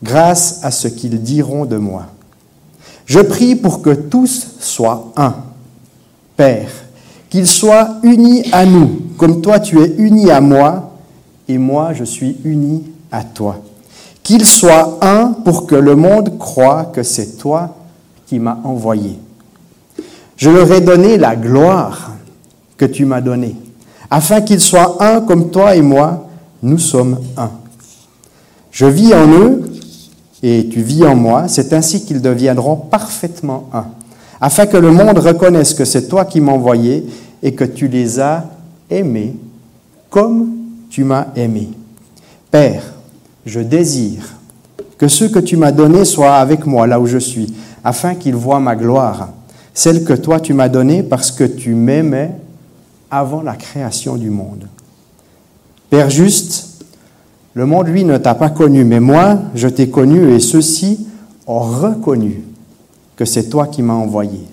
grâce 0.00 0.60
à 0.62 0.70
ce 0.70 0.86
qu'ils 0.86 1.20
diront 1.20 1.66
de 1.66 1.76
moi. 1.76 2.06
Je 3.04 3.18
prie 3.18 3.56
pour 3.56 3.82
que 3.82 3.90
tous 3.90 4.46
soient 4.60 5.12
un. 5.16 5.34
Père, 6.36 6.70
qu'ils 7.28 7.48
soient 7.48 7.96
unis 8.04 8.44
à 8.52 8.64
nous, 8.64 9.00
comme 9.16 9.40
toi 9.40 9.58
tu 9.58 9.80
es 9.80 9.96
uni 9.98 10.30
à 10.30 10.40
moi 10.40 10.92
et 11.48 11.58
moi 11.58 11.94
je 11.94 12.04
suis 12.04 12.36
uni 12.44 12.84
à 13.10 13.24
toi. 13.24 13.56
Qu'il 14.22 14.46
soit 14.46 14.98
un 15.02 15.32
pour 15.32 15.66
que 15.66 15.74
le 15.74 15.96
monde 15.96 16.38
croit 16.38 16.84
que 16.84 17.02
c'est 17.02 17.38
toi 17.38 17.74
qui 18.28 18.38
m'as 18.38 18.58
envoyé. 18.64 19.18
Je 20.36 20.50
leur 20.50 20.70
ai 20.70 20.80
donné 20.80 21.16
la 21.16 21.34
gloire 21.34 22.12
que 22.76 22.84
tu 22.84 23.04
m'as 23.04 23.20
donnée, 23.20 23.56
afin 24.10 24.40
qu'ils 24.40 24.60
soient 24.60 25.02
un 25.02 25.20
comme 25.20 25.50
toi 25.50 25.74
et 25.74 25.82
moi, 25.82 26.28
nous 26.62 26.78
sommes 26.78 27.18
un. 27.36 27.50
Je 28.70 28.86
vis 28.86 29.14
en 29.14 29.26
eux 29.28 29.62
et 30.42 30.68
tu 30.70 30.82
vis 30.82 31.04
en 31.04 31.16
moi, 31.16 31.48
c'est 31.48 31.72
ainsi 31.72 32.04
qu'ils 32.04 32.22
deviendront 32.22 32.76
parfaitement 32.76 33.68
un, 33.72 33.86
afin 34.40 34.66
que 34.66 34.76
le 34.76 34.92
monde 34.92 35.18
reconnaisse 35.18 35.74
que 35.74 35.84
c'est 35.84 36.06
toi 36.06 36.24
qui 36.24 36.40
m'as 36.40 36.52
envoyé 36.52 37.04
et 37.42 37.54
que 37.54 37.64
tu 37.64 37.88
les 37.88 38.20
as 38.20 38.44
aimés 38.90 39.34
comme 40.10 40.50
tu 40.90 41.02
m'as 41.04 41.26
aimé. 41.34 41.70
Père, 42.50 42.82
je 43.44 43.60
désire 43.60 44.34
que 44.96 45.08
ceux 45.08 45.28
que 45.28 45.38
tu 45.38 45.56
m'as 45.56 45.72
donnés 45.72 46.04
soient 46.04 46.36
avec 46.36 46.66
moi 46.66 46.86
là 46.86 47.00
où 47.00 47.06
je 47.06 47.18
suis, 47.18 47.52
afin 47.88 48.14
qu'ils 48.14 48.34
voient 48.36 48.60
ma 48.60 48.76
gloire, 48.76 49.30
celle 49.74 50.04
que 50.04 50.12
toi 50.12 50.40
tu 50.40 50.54
m'as 50.54 50.68
donnée 50.68 51.02
parce 51.02 51.30
que 51.30 51.44
tu 51.44 51.74
m'aimais 51.74 52.32
avant 53.10 53.42
la 53.42 53.54
création 53.54 54.16
du 54.16 54.30
monde. 54.30 54.66
Père 55.90 56.10
juste, 56.10 56.84
le 57.54 57.64
monde, 57.64 57.88
lui, 57.88 58.04
ne 58.04 58.18
t'a 58.18 58.34
pas 58.34 58.50
connu, 58.50 58.84
mais 58.84 59.00
moi, 59.00 59.38
je 59.54 59.68
t'ai 59.68 59.88
connu 59.88 60.32
et 60.32 60.40
ceux-ci 60.40 61.06
ont 61.46 61.60
reconnu 61.60 62.44
que 63.16 63.24
c'est 63.24 63.48
toi 63.48 63.66
qui 63.66 63.82
m'as 63.82 63.94
envoyé. 63.94 64.46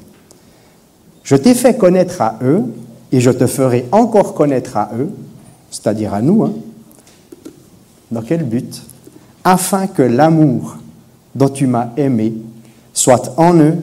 Je 1.23 1.35
t'ai 1.35 1.53
fait 1.53 1.75
connaître 1.77 2.21
à 2.21 2.39
eux 2.41 2.63
et 3.11 3.19
je 3.19 3.31
te 3.31 3.47
ferai 3.47 3.85
encore 3.91 4.33
connaître 4.33 4.77
à 4.77 4.91
eux 4.97 5.09
c'est-à-dire 5.75 6.13
à 6.13 6.21
nous. 6.21 6.43
Hein. 6.43 6.53
Dans 8.11 8.21
quel 8.21 8.43
but? 8.43 8.81
Afin 9.43 9.87
que 9.87 10.01
l'amour 10.01 10.77
dont 11.35 11.49
tu 11.49 11.67
m'as 11.67 11.89
aimé 11.97 12.33
soit 13.05 13.35
en 13.37 13.53
eux 13.59 13.75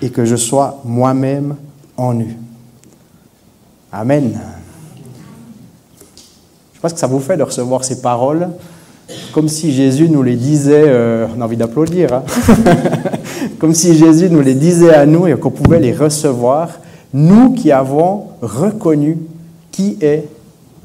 et 0.00 0.10
que 0.10 0.24
je 0.24 0.36
sois 0.36 0.80
moi-même 0.84 1.56
en 1.96 2.14
eux. 2.14 2.36
Amen. 3.90 4.38
Je 6.74 6.78
pense 6.78 6.92
que 6.92 7.00
ça 7.00 7.08
vous 7.08 7.18
fait 7.18 7.36
de 7.36 7.42
recevoir 7.42 7.82
ces 7.82 8.00
paroles 8.00 8.50
comme 9.32 9.48
si 9.48 9.72
Jésus 9.72 10.08
nous 10.08 10.22
les 10.22 10.36
disait, 10.36 10.84
euh, 10.86 11.26
on 11.36 11.40
a 11.40 11.44
envie 11.46 11.56
d'applaudir, 11.56 12.12
hein. 12.12 12.22
comme 13.58 13.74
si 13.74 13.96
Jésus 13.96 14.30
nous 14.30 14.42
les 14.42 14.54
disait 14.54 14.94
à 14.94 15.06
nous 15.06 15.26
et 15.26 15.34
qu'on 15.34 15.50
pouvait 15.50 15.80
les 15.80 15.92
recevoir, 15.92 16.78
nous 17.12 17.54
qui 17.54 17.72
avons 17.72 18.26
reconnu 18.42 19.18
qui 19.72 19.96
est 20.00 20.28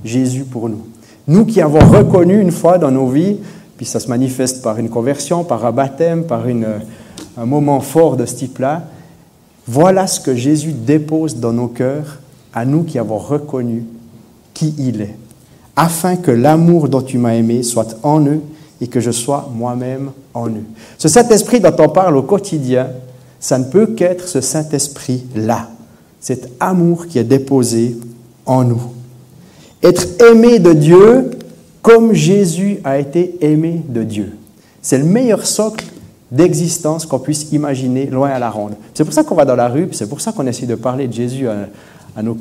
Jésus 0.03 0.45
pour 0.45 0.67
nous. 0.67 0.81
Nous 1.27 1.45
qui 1.45 1.61
avons 1.61 1.85
reconnu 1.87 2.41
une 2.41 2.51
fois 2.51 2.79
dans 2.79 2.89
nos 2.89 3.05
vies, 3.05 3.37
puis 3.77 3.85
ça 3.85 3.99
se 3.99 4.07
manifeste 4.07 4.63
par 4.63 4.79
une 4.79 4.89
conversion, 4.89 5.43
par 5.43 5.63
un 5.63 5.71
baptême, 5.71 6.23
par 6.23 6.47
une, 6.47 6.65
un 7.37 7.45
moment 7.45 7.79
fort 7.79 8.17
de 8.17 8.25
ce 8.25 8.35
type-là, 8.35 8.83
voilà 9.67 10.07
ce 10.07 10.19
que 10.19 10.35
Jésus 10.35 10.73
dépose 10.73 11.37
dans 11.37 11.53
nos 11.53 11.67
cœurs 11.67 12.19
à 12.53 12.65
nous 12.65 12.83
qui 12.83 12.99
avons 12.99 13.17
reconnu 13.17 13.85
qui 14.53 14.75
il 14.77 15.01
est, 15.01 15.15
afin 15.75 16.15
que 16.15 16.31
l'amour 16.31 16.89
dont 16.89 17.01
tu 17.01 17.17
m'as 17.17 17.33
aimé 17.33 17.63
soit 17.63 17.97
en 18.03 18.25
eux 18.25 18.41
et 18.81 18.87
que 18.87 18.99
je 18.99 19.11
sois 19.11 19.49
moi-même 19.55 20.11
en 20.33 20.49
eux. 20.49 20.65
Ce 20.97 21.07
Saint-Esprit 21.07 21.59
dont 21.59 21.75
on 21.79 21.89
parle 21.89 22.17
au 22.17 22.23
quotidien, 22.23 22.89
ça 23.39 23.57
ne 23.57 23.65
peut 23.65 23.87
qu'être 23.87 24.27
ce 24.27 24.41
Saint-Esprit-là, 24.41 25.69
cet 26.19 26.51
amour 26.59 27.07
qui 27.07 27.17
est 27.17 27.23
déposé 27.23 27.97
en 28.45 28.63
nous. 28.63 28.81
Être 29.81 30.21
aimé 30.21 30.59
de 30.59 30.73
Dieu 30.73 31.31
comme 31.81 32.13
Jésus 32.13 32.79
a 32.83 32.99
été 32.99 33.37
aimé 33.41 33.81
de 33.87 34.03
Dieu. 34.03 34.37
C'est 34.81 34.97
le 34.97 35.05
meilleur 35.05 35.45
socle 35.45 35.85
d'existence 36.33 37.05
qu'on 37.05 37.19
puisse 37.19 37.51
imaginer 37.53 38.07
loin 38.07 38.29
à 38.29 38.39
la 38.39 38.49
ronde. 38.49 38.73
C'est 38.93 39.05
pour 39.05 39.13
ça 39.13 39.23
qu'on 39.23 39.35
va 39.35 39.45
dans 39.45 39.55
la 39.55 39.69
rue, 39.69 39.87
c'est 39.91 40.09
pour 40.09 40.19
ça 40.19 40.33
qu'on 40.33 40.45
essaie 40.45 40.65
de 40.65 40.75
parler 40.75 41.07
de 41.07 41.13
Jésus 41.13 41.47
à, 41.47 42.21
nos, 42.21 42.35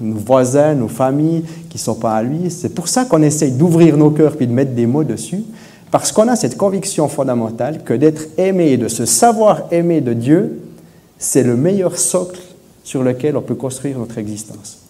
voisins, 0.00 0.74
nos 0.74 0.88
familles 0.88 1.44
qui 1.68 1.76
ne 1.76 1.82
sont 1.82 1.94
pas 1.94 2.14
à 2.14 2.22
lui. 2.22 2.50
C'est 2.50 2.74
pour 2.74 2.88
ça 2.88 3.04
qu'on 3.04 3.22
essaie 3.22 3.50
d'ouvrir 3.50 3.96
nos 3.96 4.10
cœurs 4.10 4.36
puis 4.36 4.46
de 4.46 4.52
mettre 4.52 4.72
des 4.72 4.86
mots 4.86 5.04
dessus, 5.04 5.44
parce 5.90 6.10
qu'on 6.10 6.26
a 6.28 6.34
cette 6.34 6.56
conviction 6.56 7.06
fondamentale 7.08 7.84
que 7.84 7.94
d'être 7.94 8.22
aimé 8.38 8.72
et 8.72 8.76
de 8.76 8.88
se 8.88 9.04
savoir 9.04 9.64
aimé 9.70 10.00
de 10.00 10.14
Dieu, 10.14 10.60
c'est 11.18 11.44
le 11.44 11.56
meilleur 11.56 11.96
socle 11.98 12.40
sur 12.82 13.02
lequel 13.02 13.36
on 13.36 13.42
peut 13.42 13.54
construire 13.54 13.98
notre 13.98 14.18
existence 14.18 14.82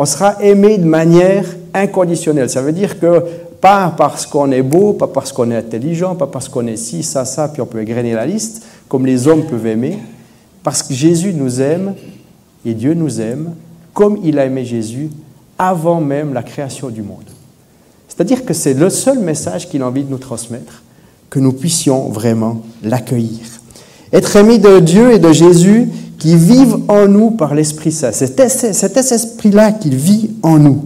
on 0.00 0.06
sera 0.06 0.42
aimé 0.42 0.78
de 0.78 0.86
manière 0.86 1.44
inconditionnelle. 1.74 2.48
Ça 2.48 2.62
veut 2.62 2.72
dire 2.72 2.98
que 2.98 3.22
pas 3.60 3.94
parce 3.96 4.26
qu'on 4.26 4.50
est 4.50 4.62
beau, 4.62 4.94
pas 4.94 5.06
parce 5.06 5.32
qu'on 5.32 5.50
est 5.50 5.56
intelligent, 5.56 6.14
pas 6.14 6.26
parce 6.26 6.48
qu'on 6.48 6.66
est 6.66 6.76
ci, 6.76 7.02
ça, 7.02 7.24
ça, 7.24 7.48
puis 7.48 7.60
on 7.60 7.66
peut 7.66 7.82
égrener 7.82 8.14
la 8.14 8.26
liste, 8.26 8.64
comme 8.88 9.06
les 9.06 9.28
hommes 9.28 9.44
peuvent 9.44 9.66
aimer, 9.66 9.98
parce 10.62 10.82
que 10.82 10.94
Jésus 10.94 11.34
nous 11.34 11.60
aime 11.60 11.94
et 12.64 12.74
Dieu 12.74 12.94
nous 12.94 13.20
aime 13.20 13.54
comme 13.92 14.18
il 14.22 14.38
a 14.38 14.46
aimé 14.46 14.64
Jésus 14.64 15.10
avant 15.58 16.00
même 16.00 16.32
la 16.32 16.42
création 16.42 16.88
du 16.88 17.02
monde. 17.02 17.24
C'est-à-dire 18.08 18.44
que 18.44 18.54
c'est 18.54 18.74
le 18.74 18.90
seul 18.90 19.18
message 19.18 19.68
qu'il 19.68 19.82
a 19.82 19.86
envie 19.86 20.04
de 20.04 20.10
nous 20.10 20.18
transmettre, 20.18 20.82
que 21.28 21.38
nous 21.38 21.52
puissions 21.52 22.08
vraiment 22.08 22.62
l'accueillir. 22.82 23.40
Être 24.12 24.36
aimé 24.36 24.58
de 24.58 24.80
Dieu 24.80 25.12
et 25.12 25.18
de 25.18 25.32
Jésus 25.32 25.88
qui 26.18 26.36
vivent 26.36 26.80
en 26.88 27.06
nous 27.08 27.30
par 27.30 27.54
l'Esprit 27.54 27.92
Saint. 27.92 28.12
C'est 28.12 28.38
cet 28.72 28.96
esprit-là 28.96 29.72
qui 29.72 29.90
vit 29.90 30.30
en 30.42 30.58
nous. 30.58 30.84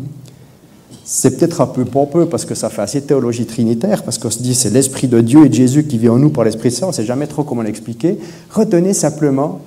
C'est 1.05 1.37
peut-être 1.37 1.61
un 1.61 1.67
peu 1.67 1.85
pompeux 1.85 2.27
parce 2.27 2.47
que 2.47 2.55
ça 2.55 2.71
fait 2.71 2.81
assez 2.81 3.03
théologie 3.03 3.45
trinitaire, 3.45 4.03
parce 4.03 4.17
qu'on 4.17 4.31
se 4.31 4.43
dit 4.43 4.55
c'est 4.55 4.71
l'Esprit 4.71 5.07
de 5.07 5.21
Dieu 5.21 5.45
et 5.45 5.49
de 5.51 5.55
Jésus 5.55 5.85
qui 5.85 5.99
vit 5.99 6.09
en 6.09 6.17
nous 6.17 6.31
par 6.31 6.45
l'Esprit 6.45 6.71
Saint, 6.71 6.87
on 6.87 6.91
ne 6.91 6.95
sait 6.95 7.05
jamais 7.05 7.27
trop 7.27 7.45
comment 7.45 7.61
l'expliquer. 7.61 8.19
Retenez 8.51 8.95
simplement 8.95 9.61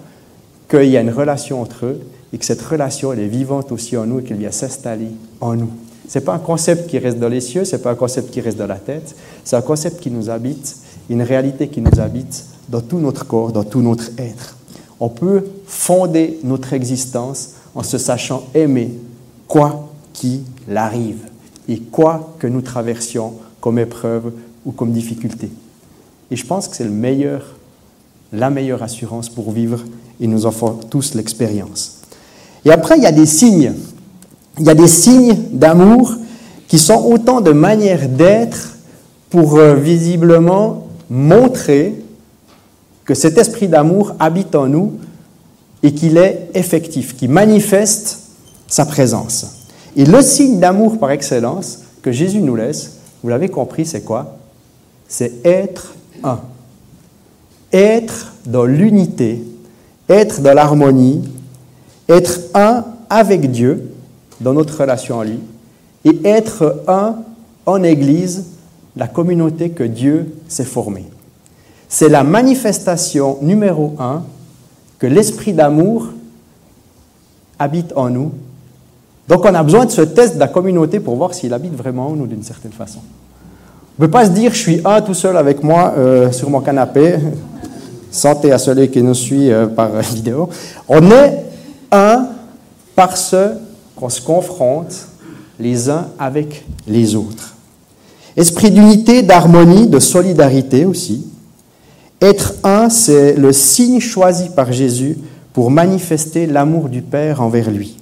qu'il 0.68 0.90
y 0.90 0.98
a 0.98 1.02
une 1.02 1.12
relation 1.12 1.62
entre 1.62 1.86
eux 1.86 2.02
et 2.34 2.40
que 2.40 2.46
cette 2.46 2.62
relation 2.62 3.14
elle 3.14 3.20
est 3.20 3.28
vivante 3.28 3.72
aussi 3.72 3.96
en 3.98 4.08
nous 4.08 4.20
et 4.20 4.24
qu'elle 4.24 4.38
vient 4.38 4.52
s'installer 4.52 5.10
en 5.40 5.56
nous. 5.56 5.70
Ce 6.10 6.18
n'est 6.18 6.26
pas 6.26 6.34
un 6.34 6.40
concept 6.40 6.90
qui 6.90 6.98
reste 6.98 7.20
dans 7.20 7.30
les 7.30 7.42
cieux, 7.42 7.66
ce 7.66 7.76
n'est 7.76 7.82
pas 7.82 7.92
un 7.92 7.96
concept 7.96 8.32
qui 8.32 8.42
reste 8.42 8.58
dans 8.58 8.68
la 8.68 8.78
tête, 8.78 9.16
c'est 9.44 9.56
un 9.56 9.62
concept 9.62 10.00
qui 10.00 10.10
nous 10.10 10.32
habite, 10.32 10.78
une 11.10 11.22
réalité 11.22 11.68
qui 11.68 11.82
nous 11.82 12.00
habite 12.00 12.46
dans 12.70 12.82
tout 12.82 13.00
notre 13.00 13.28
corps, 13.28 13.52
dans 13.52 13.64
tout 13.64 13.82
notre 13.82 14.10
être. 14.18 14.58
On 15.00 15.10
peut 15.10 15.44
fonder 15.68 16.40
notre 16.44 16.74
existence 16.74 17.52
en 17.76 17.84
se 17.84 18.00
sachant 18.00 18.44
aimer 18.56 18.92
quoi 19.48 19.90
qu'il 20.14 20.42
arrive 20.76 21.20
et 21.70 21.80
quoi 21.80 22.36
que 22.40 22.48
nous 22.48 22.62
traversions 22.62 23.34
comme 23.62 23.80
épreuve 23.80 24.32
ou 24.66 24.72
comme 24.72 24.92
difficulté. 24.92 25.50
Et 26.32 26.36
je 26.36 26.46
pense 26.46 26.68
que 26.68 26.76
c'est 26.76 26.84
le 26.84 26.90
meilleur, 26.90 27.56
la 28.34 28.50
meilleure 28.50 28.84
assurance 28.84 29.30
pour 29.30 29.52
vivre 29.52 29.84
et 30.20 30.28
nous 30.28 30.40
faisons 30.40 30.80
tous 30.90 31.14
l'expérience. 31.14 32.02
Et 32.66 32.72
après, 32.72 32.98
il 32.98 33.04
y 33.04 33.08
a 33.08 33.12
des 33.12 33.26
signes. 33.26 33.74
Il 34.60 34.66
y 34.66 34.70
a 34.70 34.76
des 34.76 34.88
signes 34.88 35.38
d'amour 35.52 36.16
qui 36.68 36.80
sont 36.80 37.06
autant 37.06 37.42
de 37.42 37.52
manières 37.52 38.10
d'être 38.10 38.78
pour 39.30 39.58
euh, 39.58 39.76
visiblement 39.76 40.88
montrer 41.10 41.96
que 43.06 43.14
cet 43.14 43.38
esprit 43.38 43.68
d'amour 43.68 44.14
habite 44.20 44.56
en 44.56 44.68
nous 44.68 44.94
et 45.84 45.94
qu'il 45.94 46.18
est 46.18 46.50
effectif, 46.54 47.16
qui 47.16 47.28
manifeste 47.28 48.20
sa 48.68 48.86
présence. 48.86 49.57
Et 49.98 50.06
le 50.06 50.22
signe 50.22 50.60
d'amour 50.60 51.00
par 51.00 51.12
excellence 51.12 51.80
que 52.04 52.12
Jésus 52.12 52.40
nous 52.40 52.56
laisse, 52.56 52.98
vous 53.24 53.30
l'avez 53.30 53.50
compris, 53.50 53.86
c'est 53.86 54.04
quoi? 54.04 54.38
C'est 55.08 55.44
être 55.44 55.96
un. 56.24 56.40
Être 57.74 58.34
dans 58.46 58.66
l'unité, 58.66 59.44
être 60.08 60.42
dans 60.42 60.54
l'harmonie, 60.54 61.28
être 62.08 62.40
un 62.54 62.86
avec 63.10 63.52
Dieu 63.52 63.92
dans 64.40 64.54
notre 64.54 64.80
relation 64.80 65.20
à 65.20 65.26
lui, 65.26 65.40
et 66.06 66.20
être 66.26 66.84
un 66.88 67.18
en 67.66 67.82
Église, 67.82 68.46
la 68.96 69.08
communauté 69.08 69.72
que 69.72 69.84
Dieu 69.84 70.36
s'est 70.48 70.64
formée. 70.64 71.06
C'est 71.90 72.10
la 72.10 72.24
manifestation 72.24 73.40
numéro 73.42 73.96
un 74.00 74.24
que 75.00 75.08
l'esprit 75.08 75.54
d'amour 75.54 76.10
habite 77.58 77.94
en 77.96 78.10
nous. 78.10 78.32
Donc 79.28 79.46
on 79.46 79.54
a 79.54 79.64
besoin 79.64 79.86
de 79.86 79.92
ce 79.92 80.02
test 80.02 80.36
de 80.36 80.40
la 80.40 80.48
communauté 80.48 81.00
pour 81.00 81.16
voir 81.16 81.34
s'il 81.34 81.54
habite 81.54 81.76
vraiment 81.76 82.08
en 82.08 82.16
nous 82.16 82.28
d'une 82.28 82.44
certaine 82.44 82.72
façon. 82.72 83.00
On 84.00 84.04
ne 84.04 84.08
peut 84.08 84.12
pas 84.12 84.26
se 84.26 84.32
dire 84.32 84.54
je 84.54 84.60
suis 84.60 84.82
un 84.86 85.02
tout 85.02 85.14
seul 85.14 85.36
avec 85.38 85.64
moi 85.64 85.94
euh, 85.98 86.32
sur 86.32 86.50
mon 86.50 86.62
canapé. 86.62 87.16
Santé 88.12 88.52
à 88.52 88.58
celui 88.58 88.90
qui 88.90 89.04
nous 89.04 89.14
suit 89.14 89.52
euh, 89.52 89.68
par 89.68 89.90
vidéo. 90.02 90.50
On 90.88 91.12
est 91.12 91.46
un 91.92 92.30
parce 92.96 93.36
qu'on 93.96 94.10
se 94.10 94.22
confronte 94.22 95.08
les 95.60 95.90
uns 95.90 96.08
avec 96.18 96.66
les 96.88 97.16
autres. 97.16 97.56
Esprit 98.36 98.72
d'unité, 98.72 99.24
d'harmonie, 99.24 99.88
de 99.88 100.00
solidarité 100.00 100.86
aussi. 100.86 101.28
Être 102.22 102.54
un, 102.64 102.90
c'est 102.90 103.34
le 103.34 103.52
signe 103.52 104.00
choisi 104.00 104.50
par 104.50 104.72
Jésus 104.72 105.18
pour 105.54 105.70
manifester 105.72 106.46
l'amour 106.46 106.90
du 106.90 107.02
Père 107.02 107.42
envers 107.42 107.70
lui, 107.70 107.97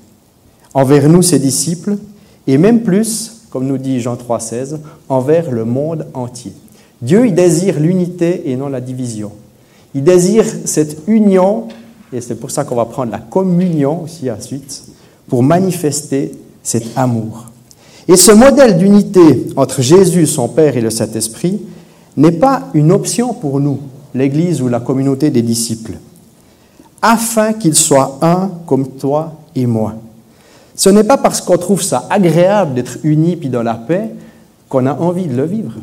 envers 0.75 1.10
nous, 1.10 1.24
ses 1.24 1.39
disciples, 1.39 1.98
et 2.46 2.60
même 2.60 2.82
plus, 2.82 3.48
comme 3.50 3.65
nous 3.65 3.79
dit 3.79 4.01
Jean 4.01 4.15
3,16, 4.15 4.77
envers 5.10 5.50
le 5.50 5.65
monde 5.65 6.05
entier. 6.13 6.51
Dieu, 7.01 7.25
il 7.25 7.34
désire 7.34 7.79
l'unité 7.79 8.51
et 8.51 8.58
non 8.58 8.67
la 8.67 8.82
division. 8.82 9.32
Il 9.96 10.03
désire 10.03 10.46
cette 10.65 10.98
union, 11.08 11.70
et 12.12 12.20
c'est 12.20 12.36
pour 12.36 12.51
ça 12.51 12.65
qu'on 12.65 12.75
va 12.75 12.86
prendre 12.86 13.12
la 13.12 13.20
communion 13.20 14.03
aussi 14.03 14.29
ensuite, 14.29 14.84
pour 15.29 15.41
manifester 15.41 16.34
cet 16.62 16.84
amour. 16.98 17.46
Et 18.08 18.17
ce 18.17 18.32
modèle 18.32 18.77
d'unité 18.77 19.48
entre 19.55 19.82
Jésus, 19.82 20.27
son 20.27 20.50
Père 20.50 20.75
et 20.75 20.82
le 20.82 20.89
Saint-Esprit 20.89 21.62
n'est 22.17 22.34
pas 22.34 22.63
une 22.74 22.91
option 22.91 23.34
pour 23.34 23.62
nous, 23.62 23.79
l'Église 24.13 24.62
ou 24.62 24.67
la 24.67 24.82
communauté 24.82 25.29
des 25.29 25.41
disciples, 25.41 25.94
afin 27.01 27.53
qu'ils 27.53 27.75
soient 27.75 28.20
un 28.22 28.51
comme 28.65 28.89
toi 28.89 29.34
et 29.55 29.65
moi. 29.65 29.96
Ce 30.75 30.89
n'est 30.89 31.03
pas 31.03 31.17
parce 31.17 31.41
qu'on 31.41 31.58
trouve 31.58 31.82
ça 31.82 32.05
agréable 32.10 32.74
d'être 32.74 32.98
unis 33.03 33.36
puis 33.36 33.50
dans 33.50 33.63
la 33.63 33.75
paix 33.75 34.12
qu'on 34.67 34.86
a 34.86 34.94
envie 34.94 35.27
de 35.27 35.36
le 35.36 35.46
vivre. 35.46 35.74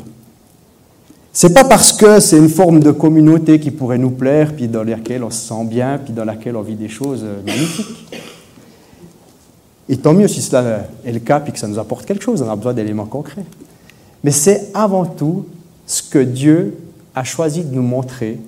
C'est 1.35 1.53
pas 1.53 1.63
parce 1.63 1.93
que 1.93 2.19
c'est 2.19 2.37
une 2.37 2.49
forme 2.49 2.79
de 2.79 2.91
communauté 2.91 3.59
qui 3.59 3.71
pourrait 3.71 3.97
nous 3.97 4.11
plaire, 4.11 4.53
puis 4.53 4.67
dans 4.67 4.83
laquelle 4.83 5.23
on 5.23 5.31
se 5.31 5.47
sent 5.47 5.65
bien, 5.65 5.97
puis 5.97 6.13
dans 6.13 6.25
laquelle 6.25 6.55
on 6.55 6.61
vit 6.61 6.75
des 6.75 6.89
choses 6.89 7.25
magnifiques. 7.43 8.21
Et 9.89 9.97
tant 9.97 10.13
mieux 10.13 10.27
si 10.27 10.43
cela 10.43 10.85
est 11.03 11.11
le 11.11 11.19
cas, 11.19 11.39
puis 11.39 11.51
que 11.51 11.57
ça 11.57 11.67
nous 11.67 11.79
apporte 11.79 12.05
quelque 12.05 12.23
chose, 12.23 12.43
on 12.43 12.51
a 12.51 12.55
besoin 12.55 12.73
d'éléments 12.73 13.05
concrets. 13.05 13.45
Mais 14.23 14.29
c'est 14.29 14.69
avant 14.75 15.05
tout 15.05 15.47
ce 15.87 16.03
que 16.03 16.19
Dieu 16.19 16.77
a 17.15 17.23
choisi 17.23 17.63
de 17.63 17.73
nous 17.73 17.81
montrer 17.81 18.39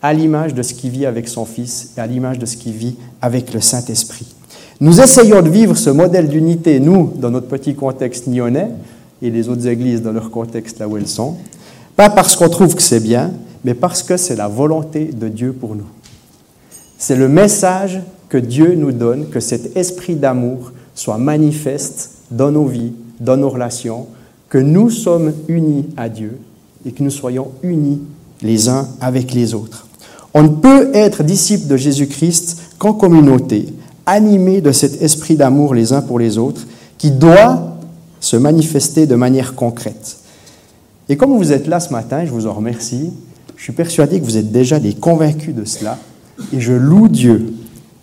à 0.00 0.12
l'image 0.12 0.54
de 0.54 0.62
ce 0.62 0.72
qu'il 0.72 0.90
vit 0.90 1.06
avec 1.06 1.28
son 1.28 1.44
Fils 1.44 1.94
et 1.96 2.00
à 2.00 2.06
l'image 2.06 2.38
de 2.38 2.46
ce 2.46 2.56
qu'il 2.56 2.72
vit 2.72 2.96
avec 3.20 3.52
le 3.52 3.60
Saint-Esprit. 3.60 4.34
Nous 4.82 4.98
essayons 5.02 5.42
de 5.42 5.50
vivre 5.50 5.76
ce 5.76 5.90
modèle 5.90 6.26
d'unité, 6.26 6.80
nous, 6.80 7.12
dans 7.14 7.30
notre 7.30 7.48
petit 7.48 7.74
contexte 7.74 8.26
nyonnais, 8.26 8.70
et 9.20 9.30
les 9.30 9.50
autres 9.50 9.66
églises 9.66 10.00
dans 10.00 10.12
leur 10.12 10.30
contexte 10.30 10.78
là 10.78 10.88
où 10.88 10.96
elles 10.96 11.06
sont, 11.06 11.36
pas 11.96 12.08
parce 12.08 12.34
qu'on 12.34 12.48
trouve 12.48 12.74
que 12.74 12.80
c'est 12.80 13.00
bien, 13.00 13.30
mais 13.62 13.74
parce 13.74 14.02
que 14.02 14.16
c'est 14.16 14.36
la 14.36 14.48
volonté 14.48 15.04
de 15.04 15.28
Dieu 15.28 15.52
pour 15.52 15.74
nous. 15.74 15.84
C'est 16.96 17.16
le 17.16 17.28
message 17.28 18.00
que 18.30 18.38
Dieu 18.38 18.74
nous 18.74 18.92
donne, 18.92 19.28
que 19.28 19.38
cet 19.38 19.76
esprit 19.76 20.14
d'amour 20.14 20.72
soit 20.94 21.18
manifeste 21.18 22.12
dans 22.30 22.50
nos 22.50 22.64
vies, 22.64 22.94
dans 23.20 23.36
nos 23.36 23.50
relations, 23.50 24.06
que 24.48 24.56
nous 24.56 24.88
sommes 24.88 25.34
unis 25.48 25.88
à 25.98 26.08
Dieu 26.08 26.38
et 26.86 26.92
que 26.92 27.02
nous 27.02 27.10
soyons 27.10 27.48
unis 27.62 28.00
les 28.40 28.70
uns 28.70 28.88
avec 29.02 29.34
les 29.34 29.52
autres. 29.52 29.86
On 30.32 30.42
ne 30.42 30.48
peut 30.48 30.90
être 30.94 31.22
disciple 31.22 31.66
de 31.66 31.76
Jésus-Christ 31.76 32.62
qu'en 32.78 32.94
communauté, 32.94 33.66
animé 34.06 34.60
de 34.60 34.72
cet 34.72 35.02
esprit 35.02 35.36
d'amour 35.36 35.74
les 35.74 35.92
uns 35.92 36.02
pour 36.02 36.18
les 36.18 36.38
autres, 36.38 36.66
qui 36.98 37.10
doit 37.10 37.76
se 38.20 38.36
manifester 38.36 39.06
de 39.06 39.14
manière 39.14 39.54
concrète. 39.54 40.18
Et 41.08 41.16
comme 41.16 41.36
vous 41.36 41.52
êtes 41.52 41.66
là 41.66 41.80
ce 41.80 41.92
matin, 41.92 42.24
je 42.24 42.30
vous 42.30 42.46
en 42.46 42.52
remercie, 42.52 43.10
je 43.56 43.62
suis 43.62 43.72
persuadé 43.72 44.20
que 44.20 44.24
vous 44.24 44.36
êtes 44.36 44.52
déjà 44.52 44.78
des 44.78 44.94
convaincus 44.94 45.54
de 45.54 45.64
cela, 45.64 45.98
et 46.52 46.60
je 46.60 46.72
loue 46.72 47.08
Dieu 47.08 47.54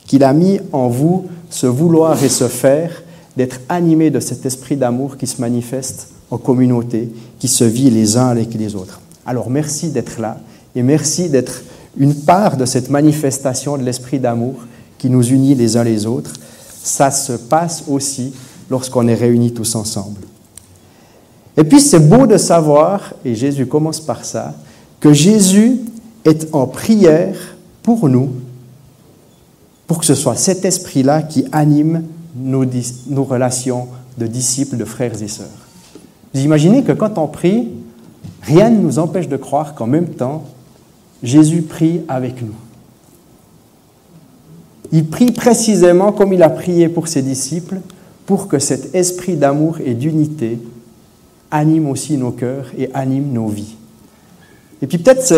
qu'il 0.06 0.24
a 0.24 0.34
mis 0.34 0.60
en 0.72 0.88
vous 0.88 1.26
ce 1.50 1.68
vouloir 1.68 2.24
et 2.24 2.30
ce 2.30 2.48
faire 2.48 3.04
d'être 3.36 3.60
animé 3.70 4.10
de 4.10 4.20
cet 4.20 4.46
esprit 4.46 4.78
d'amour 4.78 5.18
qui 5.18 5.28
se 5.28 5.40
manifeste 5.42 6.10
en 6.32 6.38
communauté 6.38 7.12
qui 7.40 7.48
se 7.48 7.64
vit 7.64 7.90
les 7.90 8.18
uns 8.18 8.28
avec 8.28 8.54
les 8.54 8.76
autres. 8.76 9.00
Alors 9.26 9.50
merci 9.50 9.90
d'être 9.90 10.20
là 10.20 10.40
et 10.76 10.84
merci 10.84 11.30
d'être 11.30 11.62
une 11.98 12.16
part 12.16 12.58
de 12.58 12.66
cette 12.66 12.90
manifestation 12.90 13.78
de 13.78 13.84
l'esprit 13.84 14.20
d'amour 14.20 14.56
qui 14.98 15.10
nous 15.10 15.26
unit 15.28 15.56
les 15.56 15.78
uns 15.78 15.84
les 15.84 16.06
autres. 16.06 16.34
Ça 16.84 17.12
se 17.12 17.34
passe 17.34 17.84
aussi 17.88 18.34
lorsqu'on 18.70 19.08
est 19.08 19.16
réunis 19.16 19.54
tous 19.54 19.76
ensemble. 19.76 20.22
Et 21.58 21.64
puis 21.64 21.82
c'est 21.82 22.08
beau 22.08 22.28
de 22.28 22.38
savoir, 22.38 23.14
et 23.26 23.34
Jésus 23.34 23.66
commence 23.66 24.00
par 24.00 24.24
ça, 24.26 24.54
que 25.00 25.14
Jésus 25.14 25.80
est 26.24 26.54
en 26.54 26.68
prière 26.68 27.36
pour 27.82 28.08
nous, 28.08 28.30
pour 29.88 30.00
que 30.00 30.06
ce 30.06 30.16
soit 30.16 30.36
cet 30.36 30.66
esprit-là 30.66 31.24
qui 31.24 31.46
anime 31.52 32.04
nos, 32.36 33.24
relations 33.24 33.88
de 34.18 34.28
disciples, 34.28 34.78
de 34.78 34.86
frères 34.86 35.22
et 35.22 35.28
sœurs. 35.28 35.48
Vous 36.34 36.42
imaginez 36.42 36.84
que 36.84 36.92
quand 36.92 37.18
on 37.18 37.28
prie, 37.28 37.70
rien 38.44 38.70
ne 38.70 38.82
nous 38.82 39.00
empêche 39.00 39.28
de 39.28 39.38
croire 39.38 39.74
qu'en 39.74 39.88
même 39.88 40.10
temps, 40.10 40.44
Jésus 41.24 41.64
prie 41.64 42.02
avec 42.08 42.42
nous. 42.42 42.54
Il 44.92 45.08
prie 45.08 45.32
précisément 45.32 46.12
comme 46.12 46.34
il 46.34 46.44
a 46.44 46.50
prié 46.50 46.90
pour 46.90 47.08
ses 47.08 47.22
disciples, 47.22 47.80
pour 48.26 48.48
que 48.48 48.60
cet 48.60 48.96
esprit 48.96 49.36
d'amour 49.36 49.80
et 49.84 49.94
d'unité 49.94 50.60
anime 51.52 51.90
aussi 51.90 52.18
nos 52.18 52.32
cœurs 52.32 52.68
et 52.78 52.90
anime 52.94 53.32
nos 53.32 53.48
vies. 53.48 53.76
Et 54.82 54.88
puis 54.88 54.98
peut-être, 54.98 55.34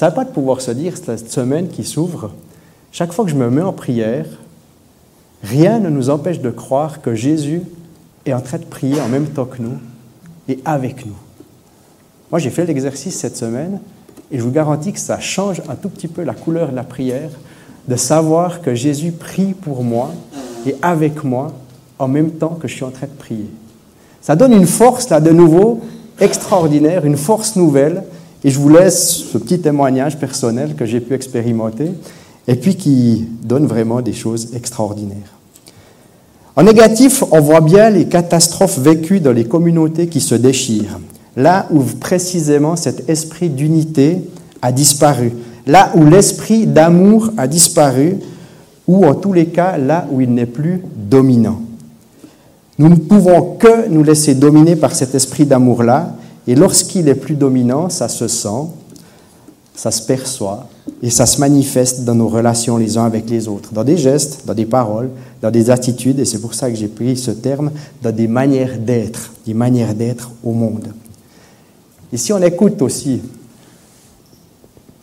n'a 0.00 0.10
pas 0.10 0.24
de 0.24 0.30
pouvoir 0.30 0.60
se 0.60 0.70
dire, 0.70 0.96
cette 0.96 1.30
semaine 1.30 1.68
qui 1.68 1.84
s'ouvre, 1.84 2.32
chaque 2.92 3.12
fois 3.12 3.24
que 3.24 3.30
je 3.30 3.36
me 3.36 3.50
mets 3.50 3.62
en 3.62 3.72
prière, 3.72 4.26
rien 5.42 5.80
ne 5.80 5.88
nous 5.88 6.10
empêche 6.10 6.40
de 6.40 6.50
croire 6.50 7.02
que 7.02 7.14
Jésus 7.14 7.62
est 8.24 8.32
en 8.32 8.40
train 8.40 8.58
de 8.58 8.64
prier 8.64 9.00
en 9.00 9.08
même 9.08 9.26
temps 9.26 9.46
que 9.46 9.60
nous 9.60 9.78
et 10.48 10.60
avec 10.64 11.04
nous. 11.04 11.16
Moi, 12.30 12.38
j'ai 12.38 12.50
fait 12.50 12.66
l'exercice 12.66 13.16
cette 13.16 13.36
semaine 13.36 13.80
et 14.30 14.38
je 14.38 14.42
vous 14.42 14.50
garantis 14.50 14.92
que 14.92 14.98
ça 14.98 15.20
change 15.20 15.62
un 15.68 15.74
tout 15.74 15.88
petit 15.88 16.08
peu 16.08 16.22
la 16.22 16.34
couleur 16.34 16.70
de 16.70 16.76
la 16.76 16.84
prière, 16.84 17.30
de 17.88 17.96
savoir 17.96 18.62
que 18.62 18.74
Jésus 18.74 19.12
prie 19.12 19.54
pour 19.54 19.82
moi 19.82 20.10
et 20.66 20.76
avec 20.82 21.24
moi 21.24 21.52
en 21.98 22.08
même 22.08 22.30
temps 22.30 22.56
que 22.60 22.68
je 22.68 22.74
suis 22.74 22.84
en 22.84 22.90
train 22.90 23.06
de 23.06 23.18
prier. 23.18 23.50
Ça 24.20 24.36
donne 24.36 24.52
une 24.52 24.66
force, 24.66 25.10
là, 25.10 25.20
de 25.20 25.30
nouveau, 25.30 25.80
extraordinaire, 26.18 27.04
une 27.04 27.16
force 27.16 27.56
nouvelle. 27.56 28.04
Et 28.42 28.50
je 28.50 28.58
vous 28.58 28.68
laisse 28.68 29.24
ce 29.32 29.38
petit 29.38 29.60
témoignage 29.60 30.18
personnel 30.18 30.74
que 30.74 30.86
j'ai 30.86 31.00
pu 31.00 31.14
expérimenter 31.14 31.90
et 32.46 32.56
puis 32.56 32.76
qui 32.76 33.26
donne 33.42 33.66
vraiment 33.66 34.00
des 34.00 34.12
choses 34.12 34.54
extraordinaires. 34.54 35.34
En 36.56 36.62
négatif, 36.62 37.24
on 37.32 37.40
voit 37.40 37.60
bien 37.60 37.90
les 37.90 38.06
catastrophes 38.06 38.78
vécues 38.78 39.20
dans 39.20 39.32
les 39.32 39.44
communautés 39.44 40.06
qui 40.06 40.20
se 40.20 40.34
déchirent, 40.34 41.00
là 41.36 41.66
où 41.70 41.80
précisément 41.82 42.76
cet 42.76 43.08
esprit 43.08 43.48
d'unité 43.48 44.18
a 44.62 44.70
disparu, 44.70 45.32
là 45.66 45.92
où 45.94 46.04
l'esprit 46.04 46.66
d'amour 46.66 47.30
a 47.36 47.46
disparu, 47.46 48.16
ou 48.86 49.04
en 49.06 49.14
tous 49.14 49.32
les 49.32 49.46
cas 49.46 49.78
là 49.78 50.06
où 50.10 50.20
il 50.20 50.32
n'est 50.32 50.46
plus 50.46 50.82
dominant. 50.94 51.60
Nous 52.78 52.88
ne 52.88 52.96
pouvons 52.96 53.56
que 53.56 53.88
nous 53.88 54.02
laisser 54.02 54.34
dominer 54.34 54.76
par 54.76 54.94
cet 54.94 55.14
esprit 55.14 55.46
d'amour-là, 55.46 56.16
et 56.46 56.54
lorsqu'il 56.54 57.08
est 57.08 57.14
plus 57.14 57.36
dominant, 57.36 57.88
ça 57.88 58.08
se 58.08 58.28
sent, 58.28 58.68
ça 59.74 59.90
se 59.90 60.02
perçoit, 60.02 60.68
et 61.02 61.08
ça 61.08 61.24
se 61.24 61.40
manifeste 61.40 62.04
dans 62.04 62.14
nos 62.14 62.28
relations 62.28 62.76
les 62.76 62.98
uns 62.98 63.06
avec 63.06 63.30
les 63.30 63.48
autres, 63.48 63.72
dans 63.72 63.84
des 63.84 63.96
gestes, 63.96 64.42
dans 64.44 64.54
des 64.54 64.66
paroles, 64.66 65.10
dans 65.40 65.50
des 65.50 65.70
attitudes, 65.70 66.18
et 66.20 66.24
c'est 66.24 66.40
pour 66.40 66.54
ça 66.54 66.68
que 66.68 66.76
j'ai 66.76 66.88
pris 66.88 67.16
ce 67.16 67.30
terme, 67.30 67.70
dans 68.02 68.14
des 68.14 68.28
manières 68.28 68.78
d'être, 68.78 69.32
des 69.46 69.54
manières 69.54 69.94
d'être 69.94 70.30
au 70.44 70.52
monde. 70.52 70.88
Et 72.12 72.16
si 72.16 72.32
on 72.32 72.42
écoute 72.42 72.82
aussi 72.82 73.22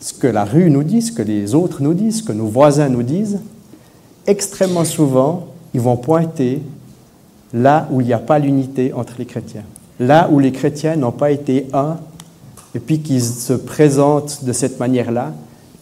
ce 0.02 0.12
que 0.12 0.26
la 0.26 0.44
rue 0.44 0.68
nous 0.68 0.82
dit, 0.82 1.00
ce 1.00 1.12
que 1.12 1.22
les 1.22 1.54
autres 1.54 1.80
nous 1.80 1.94
disent, 1.94 2.18
ce 2.18 2.22
que 2.24 2.32
nos 2.32 2.46
voisins 2.46 2.88
nous 2.88 3.04
disent, 3.04 3.38
extrêmement 4.26 4.84
souvent, 4.84 5.46
ils 5.74 5.80
vont 5.80 5.96
pointer 5.96 6.60
là 7.54 7.86
où 7.92 8.00
il 8.00 8.08
n'y 8.08 8.12
a 8.12 8.18
pas 8.18 8.40
l'unité 8.40 8.92
entre 8.92 9.14
les 9.18 9.26
chrétiens, 9.26 9.62
là 10.00 10.28
où 10.32 10.40
les 10.40 10.50
chrétiens 10.50 10.96
n'ont 10.96 11.12
pas 11.12 11.30
été 11.30 11.68
un, 11.72 11.98
et 12.74 12.80
puis 12.80 12.98
qu'ils 12.98 13.22
se 13.22 13.52
présentent 13.52 14.44
de 14.44 14.52
cette 14.52 14.80
manière-là, 14.80 15.32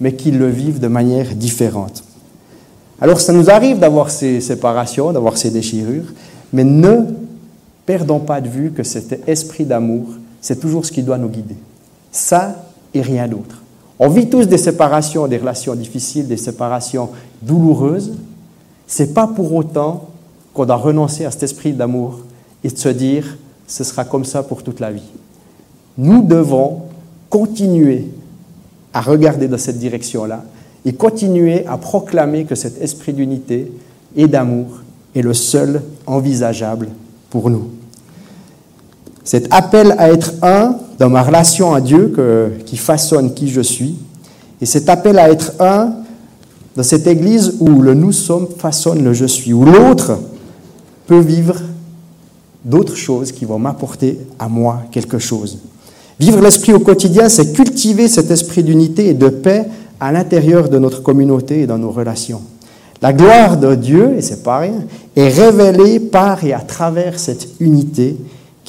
mais 0.00 0.12
qu'ils 0.12 0.38
le 0.38 0.50
vivent 0.50 0.80
de 0.80 0.88
manière 0.88 1.34
différente. 1.34 2.04
Alors 3.00 3.20
ça 3.20 3.32
nous 3.32 3.48
arrive 3.48 3.78
d'avoir 3.78 4.10
ces 4.10 4.42
séparations, 4.42 5.12
d'avoir 5.12 5.38
ces 5.38 5.50
déchirures, 5.50 6.12
mais 6.52 6.64
ne 6.64 7.06
perdons 7.86 8.20
pas 8.20 8.42
de 8.42 8.48
vue 8.48 8.72
que 8.72 8.82
cet 8.82 9.26
esprit 9.26 9.64
d'amour, 9.64 10.08
c'est 10.42 10.60
toujours 10.60 10.84
ce 10.84 10.92
qui 10.92 11.02
doit 11.02 11.16
nous 11.16 11.28
guider. 11.28 11.56
Ça 12.12 12.66
et 12.92 13.00
rien 13.00 13.26
d'autre. 13.26 13.59
On 14.02 14.08
vit 14.08 14.30
tous 14.30 14.48
des 14.48 14.56
séparations, 14.56 15.28
des 15.28 15.36
relations 15.36 15.74
difficiles, 15.74 16.26
des 16.26 16.38
séparations 16.38 17.10
douloureuses. 17.42 18.14
C'est 18.86 19.12
pas 19.12 19.26
pour 19.26 19.54
autant 19.54 20.08
qu'on 20.54 20.64
doit 20.64 20.76
renoncer 20.76 21.26
à 21.26 21.30
cet 21.30 21.42
esprit 21.42 21.74
d'amour 21.74 22.20
et 22.64 22.70
de 22.70 22.78
se 22.78 22.88
dire 22.88 23.36
ce 23.66 23.84
sera 23.84 24.06
comme 24.06 24.24
ça 24.24 24.42
pour 24.42 24.62
toute 24.62 24.80
la 24.80 24.90
vie. 24.90 25.10
Nous 25.98 26.22
devons 26.22 26.84
continuer 27.28 28.08
à 28.94 29.02
regarder 29.02 29.48
dans 29.48 29.58
cette 29.58 29.78
direction-là 29.78 30.44
et 30.86 30.94
continuer 30.94 31.66
à 31.66 31.76
proclamer 31.76 32.46
que 32.46 32.54
cet 32.54 32.80
esprit 32.80 33.12
d'unité 33.12 33.70
et 34.16 34.26
d'amour 34.26 34.80
est 35.14 35.20
le 35.20 35.34
seul 35.34 35.82
envisageable 36.06 36.88
pour 37.28 37.50
nous. 37.50 37.68
Cet 39.24 39.52
appel 39.52 39.94
à 39.98 40.10
être 40.10 40.32
un 40.42 40.76
dans 40.98 41.10
ma 41.10 41.22
relation 41.22 41.74
à 41.74 41.80
Dieu 41.80 42.14
qui 42.66 42.76
façonne 42.76 43.34
qui 43.34 43.48
je 43.48 43.60
suis, 43.60 43.96
et 44.60 44.66
cet 44.66 44.88
appel 44.88 45.18
à 45.18 45.30
être 45.30 45.52
un 45.60 45.94
dans 46.76 46.82
cette 46.82 47.06
Église 47.06 47.56
où 47.60 47.82
le 47.82 47.94
nous 47.94 48.12
sommes 48.12 48.48
façonne 48.58 49.02
le 49.02 49.12
je 49.12 49.24
suis, 49.24 49.52
où 49.52 49.64
l'autre 49.64 50.18
peut 51.06 51.18
vivre 51.18 51.56
d'autres 52.64 52.96
choses 52.96 53.32
qui 53.32 53.44
vont 53.44 53.58
m'apporter 53.58 54.20
à 54.38 54.48
moi 54.48 54.82
quelque 54.90 55.18
chose. 55.18 55.58
Vivre 56.18 56.40
l'esprit 56.40 56.74
au 56.74 56.80
quotidien, 56.80 57.28
c'est 57.28 57.52
cultiver 57.52 58.06
cet 58.06 58.30
esprit 58.30 58.62
d'unité 58.62 59.08
et 59.08 59.14
de 59.14 59.28
paix 59.28 59.64
à 59.98 60.12
l'intérieur 60.12 60.68
de 60.68 60.78
notre 60.78 61.02
communauté 61.02 61.62
et 61.62 61.66
dans 61.66 61.78
nos 61.78 61.90
relations. 61.90 62.42
La 63.00 63.14
gloire 63.14 63.56
de 63.56 63.74
Dieu, 63.74 64.14
et 64.18 64.22
c'est 64.22 64.42
pas 64.42 64.58
rien, 64.58 64.84
est 65.16 65.28
révélée 65.28 65.98
par 65.98 66.44
et 66.44 66.52
à 66.52 66.60
travers 66.60 67.18
cette 67.18 67.48
unité 67.58 68.16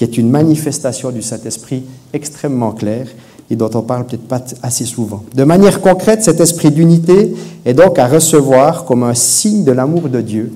qui 0.01 0.05
est 0.05 0.17
une 0.17 0.31
manifestation 0.31 1.11
du 1.11 1.21
Saint-Esprit 1.21 1.83
extrêmement 2.11 2.71
claire 2.71 3.05
et 3.51 3.55
dont 3.55 3.69
on 3.75 3.83
parle 3.83 4.07
peut-être 4.07 4.27
pas 4.27 4.43
assez 4.63 4.85
souvent. 4.85 5.21
De 5.35 5.43
manière 5.43 5.79
concrète, 5.79 6.23
cet 6.23 6.39
esprit 6.39 6.71
d'unité 6.71 7.35
est 7.65 7.75
donc 7.75 7.99
à 7.99 8.07
recevoir 8.07 8.85
comme 8.85 9.03
un 9.03 9.13
signe 9.13 9.63
de 9.63 9.71
l'amour 9.71 10.09
de 10.09 10.21
Dieu 10.21 10.53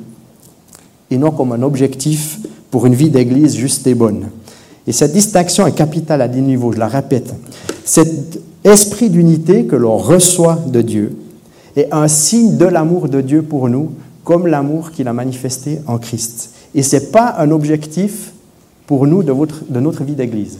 et 1.11 1.17
non 1.19 1.29
comme 1.29 1.51
un 1.51 1.61
objectif 1.61 2.39
pour 2.71 2.87
une 2.87 2.95
vie 2.95 3.11
d'église 3.11 3.55
juste 3.55 3.85
et 3.85 3.93
bonne. 3.93 4.29
Et 4.87 4.91
cette 4.91 5.13
distinction 5.13 5.67
est 5.67 5.75
capitale 5.75 6.23
à 6.23 6.27
des 6.27 6.41
niveaux, 6.41 6.71
je 6.71 6.79
la 6.79 6.87
répète. 6.87 7.31
Cet 7.83 8.39
esprit 8.63 9.11
d'unité 9.11 9.65
que 9.65 9.75
l'on 9.75 9.97
reçoit 9.97 10.57
de 10.65 10.81
Dieu 10.81 11.15
est 11.75 11.89
un 11.91 12.07
signe 12.07 12.57
de 12.57 12.65
l'amour 12.65 13.09
de 13.09 13.21
Dieu 13.21 13.43
pour 13.43 13.69
nous, 13.69 13.91
comme 14.23 14.47
l'amour 14.47 14.89
qu'il 14.89 15.07
a 15.07 15.13
manifesté 15.13 15.81
en 15.85 15.99
Christ. 15.99 16.49
Et 16.73 16.81
ce 16.81 16.95
n'est 16.95 17.03
pas 17.03 17.35
un 17.37 17.51
objectif 17.51 18.31
pour 18.87 19.07
nous 19.07 19.23
de, 19.23 19.79
notre 19.79 20.03
vie 20.03 20.13
d'église. 20.15 20.59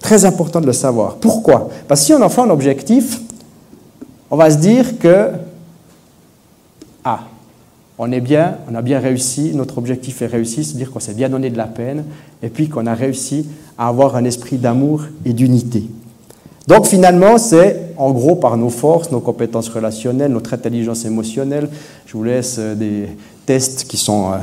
Très 0.00 0.24
important 0.24 0.60
de 0.60 0.66
le 0.66 0.72
savoir. 0.72 1.16
Pourquoi? 1.16 1.68
Parce 1.88 2.00
que 2.00 2.06
si 2.06 2.14
on 2.14 2.22
en 2.22 2.28
fait 2.28 2.40
un 2.40 2.50
objectif, 2.50 3.20
on 4.30 4.36
va 4.36 4.50
se 4.50 4.58
dire 4.58 4.98
que, 4.98 5.30
ah, 7.04 7.20
on 7.98 8.12
est 8.12 8.20
bien, 8.20 8.58
on 8.70 8.74
a 8.74 8.82
bien 8.82 9.00
réussi, 9.00 9.52
notre 9.54 9.78
objectif 9.78 10.22
est 10.22 10.26
réussi, 10.26 10.64
c'est-à-dire 10.64 10.90
qu'on 10.90 11.00
s'est 11.00 11.14
bien 11.14 11.28
donné 11.28 11.50
de 11.50 11.56
la 11.56 11.66
peine, 11.66 12.04
et 12.42 12.48
puis 12.48 12.68
qu'on 12.68 12.86
a 12.86 12.94
réussi 12.94 13.46
à 13.78 13.88
avoir 13.88 14.16
un 14.16 14.24
esprit 14.24 14.58
d'amour 14.58 15.04
et 15.24 15.32
d'unité. 15.32 15.84
Donc 16.66 16.86
finalement, 16.86 17.38
c'est 17.38 17.92
en 17.96 18.10
gros 18.10 18.34
par 18.34 18.56
nos 18.56 18.70
forces, 18.70 19.12
nos 19.12 19.20
compétences 19.20 19.68
relationnelles, 19.68 20.32
notre 20.32 20.52
intelligence 20.52 21.04
émotionnelle. 21.04 21.68
Je 22.06 22.16
vous 22.16 22.24
laisse 22.24 22.56
euh, 22.58 22.74
des 22.74 23.08
tests 23.46 23.84
qui 23.84 23.96
sont 23.96 24.32
euh, 24.32 24.36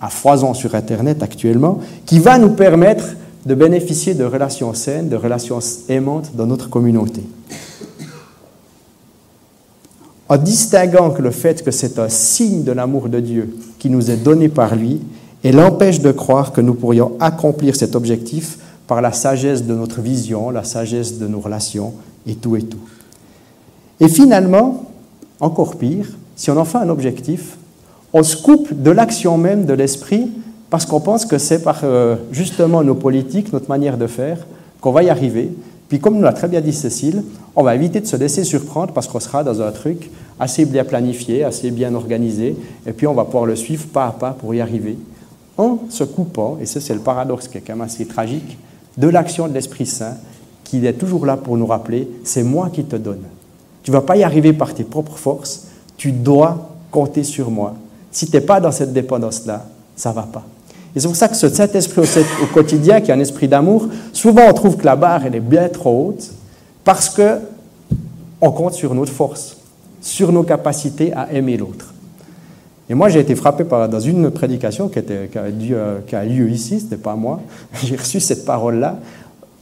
à 0.00 0.08
foison 0.08 0.54
sur 0.54 0.74
Internet 0.74 1.22
actuellement, 1.22 1.80
qui 2.06 2.18
va 2.18 2.38
nous 2.38 2.50
permettre 2.50 3.04
de 3.46 3.54
bénéficier 3.54 4.14
de 4.14 4.24
relations 4.24 4.74
saines, 4.74 5.08
de 5.08 5.16
relations 5.16 5.60
aimantes 5.88 6.30
dans 6.34 6.46
notre 6.46 6.68
communauté 6.68 7.22
en 10.30 10.36
distinguant 10.36 11.10
que 11.10 11.22
le 11.22 11.32
fait 11.32 11.64
que 11.64 11.72
c'est 11.72 11.98
un 11.98 12.08
signe 12.08 12.62
de 12.62 12.70
l'amour 12.70 13.08
de 13.08 13.18
Dieu 13.18 13.52
qui 13.80 13.90
nous 13.90 14.12
est 14.12 14.16
donné 14.16 14.48
par 14.48 14.76
lui, 14.76 15.00
et 15.42 15.50
l'empêche 15.50 16.00
de 16.00 16.12
croire 16.12 16.52
que 16.52 16.60
nous 16.60 16.74
pourrions 16.74 17.12
accomplir 17.18 17.74
cet 17.74 17.96
objectif 17.96 18.58
par 18.86 19.02
la 19.02 19.10
sagesse 19.10 19.64
de 19.64 19.74
notre 19.74 20.00
vision, 20.00 20.50
la 20.50 20.62
sagesse 20.62 21.18
de 21.18 21.26
nos 21.26 21.40
relations, 21.40 21.94
et 22.28 22.36
tout 22.36 22.54
et 22.54 22.62
tout. 22.62 22.78
Et 23.98 24.06
finalement, 24.08 24.84
encore 25.40 25.76
pire, 25.76 26.06
si 26.36 26.48
on 26.52 26.56
en 26.58 26.64
fait 26.64 26.78
un 26.78 26.90
objectif, 26.90 27.56
on 28.12 28.22
se 28.22 28.36
coupe 28.36 28.72
de 28.72 28.90
l'action 28.90 29.38
même 29.38 29.64
de 29.64 29.72
l'esprit 29.72 30.30
parce 30.68 30.86
qu'on 30.86 31.00
pense 31.00 31.26
que 31.26 31.38
c'est 31.38 31.62
par 31.62 31.80
euh, 31.84 32.16
justement 32.30 32.82
nos 32.82 32.94
politiques, 32.94 33.52
notre 33.52 33.68
manière 33.68 33.98
de 33.98 34.06
faire, 34.06 34.46
qu'on 34.80 34.92
va 34.92 35.02
y 35.02 35.10
arriver, 35.10 35.50
puis 35.88 35.98
comme 35.98 36.16
nous 36.16 36.22
l'a 36.22 36.32
très 36.32 36.48
bien 36.48 36.60
dit 36.60 36.72
Cécile, 36.72 37.24
on 37.56 37.64
va 37.64 37.74
éviter 37.74 38.00
de 38.00 38.06
se 38.06 38.16
laisser 38.16 38.44
surprendre 38.44 38.92
parce 38.92 39.08
qu'on 39.08 39.18
sera 39.18 39.42
dans 39.42 39.60
un 39.60 39.72
truc 39.72 40.10
assez 40.38 40.64
bien 40.64 40.84
planifié, 40.84 41.44
assez 41.44 41.70
bien 41.72 41.94
organisé, 41.94 42.56
et 42.86 42.92
puis 42.92 43.06
on 43.06 43.14
va 43.14 43.24
pouvoir 43.24 43.44
le 43.44 43.56
suivre 43.56 43.86
pas 43.88 44.06
à 44.06 44.12
pas 44.12 44.30
pour 44.30 44.54
y 44.54 44.60
arriver, 44.60 44.96
en 45.58 45.78
se 45.90 46.04
coupant, 46.04 46.58
et 46.60 46.66
ça 46.66 46.80
c'est 46.80 46.94
le 46.94 47.00
paradoxe 47.00 47.48
qui 47.48 47.58
est 47.58 47.60
quand 47.60 47.74
même 47.74 47.82
assez 47.82 48.06
tragique, 48.06 48.56
de 48.96 49.08
l'action 49.08 49.48
de 49.48 49.54
l'Esprit 49.54 49.86
Saint, 49.86 50.16
qui 50.62 50.86
est 50.86 50.92
toujours 50.92 51.26
là 51.26 51.36
pour 51.36 51.56
nous 51.56 51.66
rappeler, 51.66 52.08
c'est 52.22 52.44
moi 52.44 52.70
qui 52.72 52.84
te 52.84 52.94
donne. 52.94 53.22
Tu 53.82 53.90
ne 53.90 53.96
vas 53.96 54.02
pas 54.02 54.16
y 54.16 54.22
arriver 54.22 54.52
par 54.52 54.72
tes 54.72 54.84
propres 54.84 55.18
forces, 55.18 55.66
tu 55.96 56.12
dois 56.12 56.70
compter 56.92 57.24
sur 57.24 57.50
moi. 57.50 57.74
Si 58.10 58.26
tu 58.26 58.32
n'es 58.32 58.40
pas 58.40 58.60
dans 58.60 58.72
cette 58.72 58.92
dépendance-là, 58.92 59.66
ça 59.96 60.10
ne 60.10 60.14
va 60.14 60.22
pas. 60.22 60.44
Et 60.94 61.00
c'est 61.00 61.06
pour 61.06 61.16
ça 61.16 61.28
que 61.28 61.36
ce 61.36 61.48
Saint-Esprit 61.48 62.02
au 62.42 62.46
quotidien, 62.46 63.00
qui 63.00 63.10
est 63.10 63.14
un 63.14 63.20
esprit 63.20 63.46
d'amour, 63.46 63.86
souvent 64.12 64.42
on 64.48 64.52
trouve 64.52 64.76
que 64.76 64.84
la 64.84 64.96
barre, 64.96 65.26
elle 65.26 65.36
est 65.36 65.40
bien 65.40 65.68
trop 65.68 66.08
haute, 66.08 66.30
parce 66.84 67.08
que 67.08 67.38
on 68.40 68.50
compte 68.50 68.74
sur 68.74 68.94
notre 68.94 69.12
force, 69.12 69.56
sur 70.00 70.32
nos 70.32 70.42
capacités 70.42 71.12
à 71.12 71.32
aimer 71.32 71.56
l'autre. 71.56 71.94
Et 72.88 72.94
moi, 72.94 73.08
j'ai 73.08 73.20
été 73.20 73.36
frappé 73.36 73.62
par, 73.62 73.88
dans 73.88 74.00
une 74.00 74.30
prédication 74.30 74.88
qui, 74.88 74.98
était, 74.98 75.28
qui, 75.30 75.38
a, 75.38 75.42
euh, 75.42 76.00
a, 76.12 76.24
lieu 76.24 76.50
ici, 76.50 76.80
ce 76.80 76.84
n'était 76.84 76.96
pas 76.96 77.14
moi, 77.14 77.40
j'ai 77.84 77.94
reçu 77.94 78.18
cette 78.18 78.44
parole-là. 78.44 78.98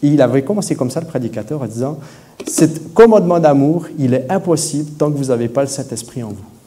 Il 0.01 0.23
avait 0.23 0.43
commencé 0.43 0.77
comme 0.77 0.91
ça, 0.91 1.01
le 1.01 1.07
prédicateur, 1.07 1.61
en 1.61 1.67
disant, 1.67 1.99
ce 2.47 2.65
commandement 2.95 3.41
d'amour, 3.41 3.87
il 3.99 4.15
est 4.15 4.31
impossible 4.31 4.93
tant 4.93 5.11
que 5.11 5.19
vous 5.19 5.27
n'avez 5.27 5.49
pas 5.49 5.63
le 5.63 5.67
Saint-Esprit 5.67 6.23
en 6.23 6.29
vous. 6.29 6.58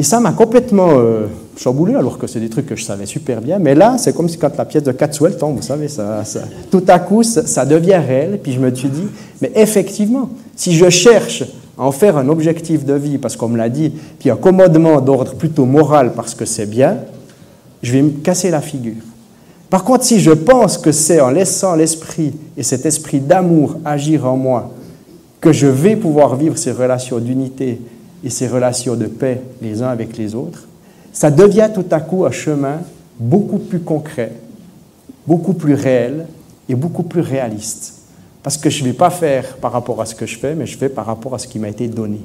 Et 0.00 0.02
ça 0.02 0.18
m'a 0.18 0.32
complètement 0.32 0.92
euh, 0.92 1.26
chamboulé 1.58 1.94
alors 1.94 2.16
que 2.16 2.26
c'est 2.26 2.40
des 2.40 2.48
trucs 2.48 2.64
que 2.64 2.74
je 2.74 2.84
savais 2.84 3.04
super 3.04 3.42
bien. 3.42 3.58
Mais 3.58 3.74
là, 3.74 3.98
c'est 3.98 4.16
comme 4.16 4.30
si 4.30 4.38
quand 4.38 4.56
la 4.56 4.64
pièce 4.64 4.82
de 4.82 4.94
elle 4.98 5.36
tombe, 5.36 5.56
vous 5.56 5.62
savez, 5.62 5.88
ça, 5.88 6.22
tout 6.70 6.82
à 6.88 6.98
coup, 7.00 7.22
ça, 7.22 7.66
devient 7.66 7.96
réel. 7.96 8.40
Puis 8.42 8.52
je 8.52 8.60
me 8.60 8.74
suis 8.74 8.88
dit, 8.88 9.04
mais 9.42 9.52
effectivement, 9.54 10.30
si 10.56 10.72
je 10.72 10.88
cherche 10.88 11.42
à 11.76 11.82
en 11.82 11.92
faire 11.92 12.16
un 12.16 12.30
objectif 12.30 12.86
de 12.86 12.94
vie, 12.94 13.18
parce 13.18 13.36
qu'on 13.36 13.48
me 13.48 13.58
l'a 13.58 13.68
dit, 13.68 13.92
puis 14.18 14.30
un 14.30 14.36
commandement 14.36 15.02
d'ordre 15.02 15.34
plutôt 15.34 15.66
moral 15.66 16.14
parce 16.16 16.34
que 16.34 16.46
c'est 16.46 16.64
bien, 16.64 16.96
je 17.82 17.92
vais 17.92 18.00
me 18.00 18.22
casser 18.22 18.50
la 18.50 18.62
figure. 18.62 19.02
Par 19.68 19.84
contre, 19.84 20.04
si 20.04 20.18
je 20.18 20.30
pense 20.30 20.78
que 20.78 20.92
c'est 20.92 21.20
en 21.20 21.28
laissant 21.28 21.74
l'esprit 21.74 22.32
et 22.56 22.62
cet 22.62 22.86
esprit 22.86 23.20
d'amour 23.20 23.76
agir 23.84 24.26
en 24.26 24.38
moi 24.38 24.70
que 25.42 25.52
je 25.52 25.66
vais 25.66 25.94
pouvoir 25.94 26.36
vivre 26.36 26.56
ces 26.56 26.72
relations 26.72 27.18
d'unité 27.18 27.78
et 28.24 28.30
ces 28.30 28.48
relations 28.48 28.96
de 28.96 29.06
paix 29.06 29.42
les 29.62 29.82
uns 29.82 29.88
avec 29.88 30.16
les 30.16 30.34
autres, 30.34 30.66
ça 31.12 31.30
devient 31.30 31.70
tout 31.74 31.86
à 31.90 32.00
coup 32.00 32.24
un 32.24 32.30
chemin 32.30 32.80
beaucoup 33.18 33.58
plus 33.58 33.80
concret, 33.80 34.32
beaucoup 35.26 35.54
plus 35.54 35.74
réel 35.74 36.26
et 36.68 36.74
beaucoup 36.74 37.02
plus 37.02 37.20
réaliste. 37.20 37.94
Parce 38.42 38.56
que 38.56 38.70
je 38.70 38.82
ne 38.82 38.88
vais 38.88 38.94
pas 38.94 39.10
faire 39.10 39.56
par 39.56 39.72
rapport 39.72 40.00
à 40.00 40.06
ce 40.06 40.14
que 40.14 40.26
je 40.26 40.38
fais, 40.38 40.54
mais 40.54 40.66
je 40.66 40.78
fais 40.78 40.88
par 40.88 41.06
rapport 41.06 41.34
à 41.34 41.38
ce 41.38 41.46
qui 41.46 41.58
m'a 41.58 41.68
été 41.68 41.88
donné. 41.88 42.20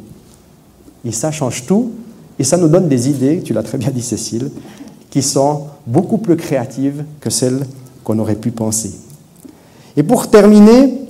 Et 1.03 1.11
ça 1.11 1.31
change 1.31 1.65
tout, 1.65 1.91
et 2.39 2.43
ça 2.43 2.57
nous 2.57 2.67
donne 2.67 2.87
des 2.87 3.09
idées, 3.09 3.41
tu 3.43 3.53
l'as 3.53 3.63
très 3.63 3.77
bien 3.77 3.89
dit 3.91 4.01
Cécile, 4.01 4.49
qui 5.09 5.21
sont 5.21 5.67
beaucoup 5.85 6.17
plus 6.17 6.35
créatives 6.35 7.03
que 7.19 7.29
celles 7.29 7.65
qu'on 8.03 8.19
aurait 8.19 8.35
pu 8.35 8.51
penser. 8.51 8.93
Et 9.97 10.03
pour 10.03 10.29
terminer, 10.29 11.01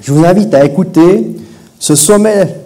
je 0.00 0.12
vous 0.12 0.24
invite 0.24 0.54
à 0.54 0.64
écouter 0.64 1.36
ce 1.78 1.94
sommet 1.94 2.63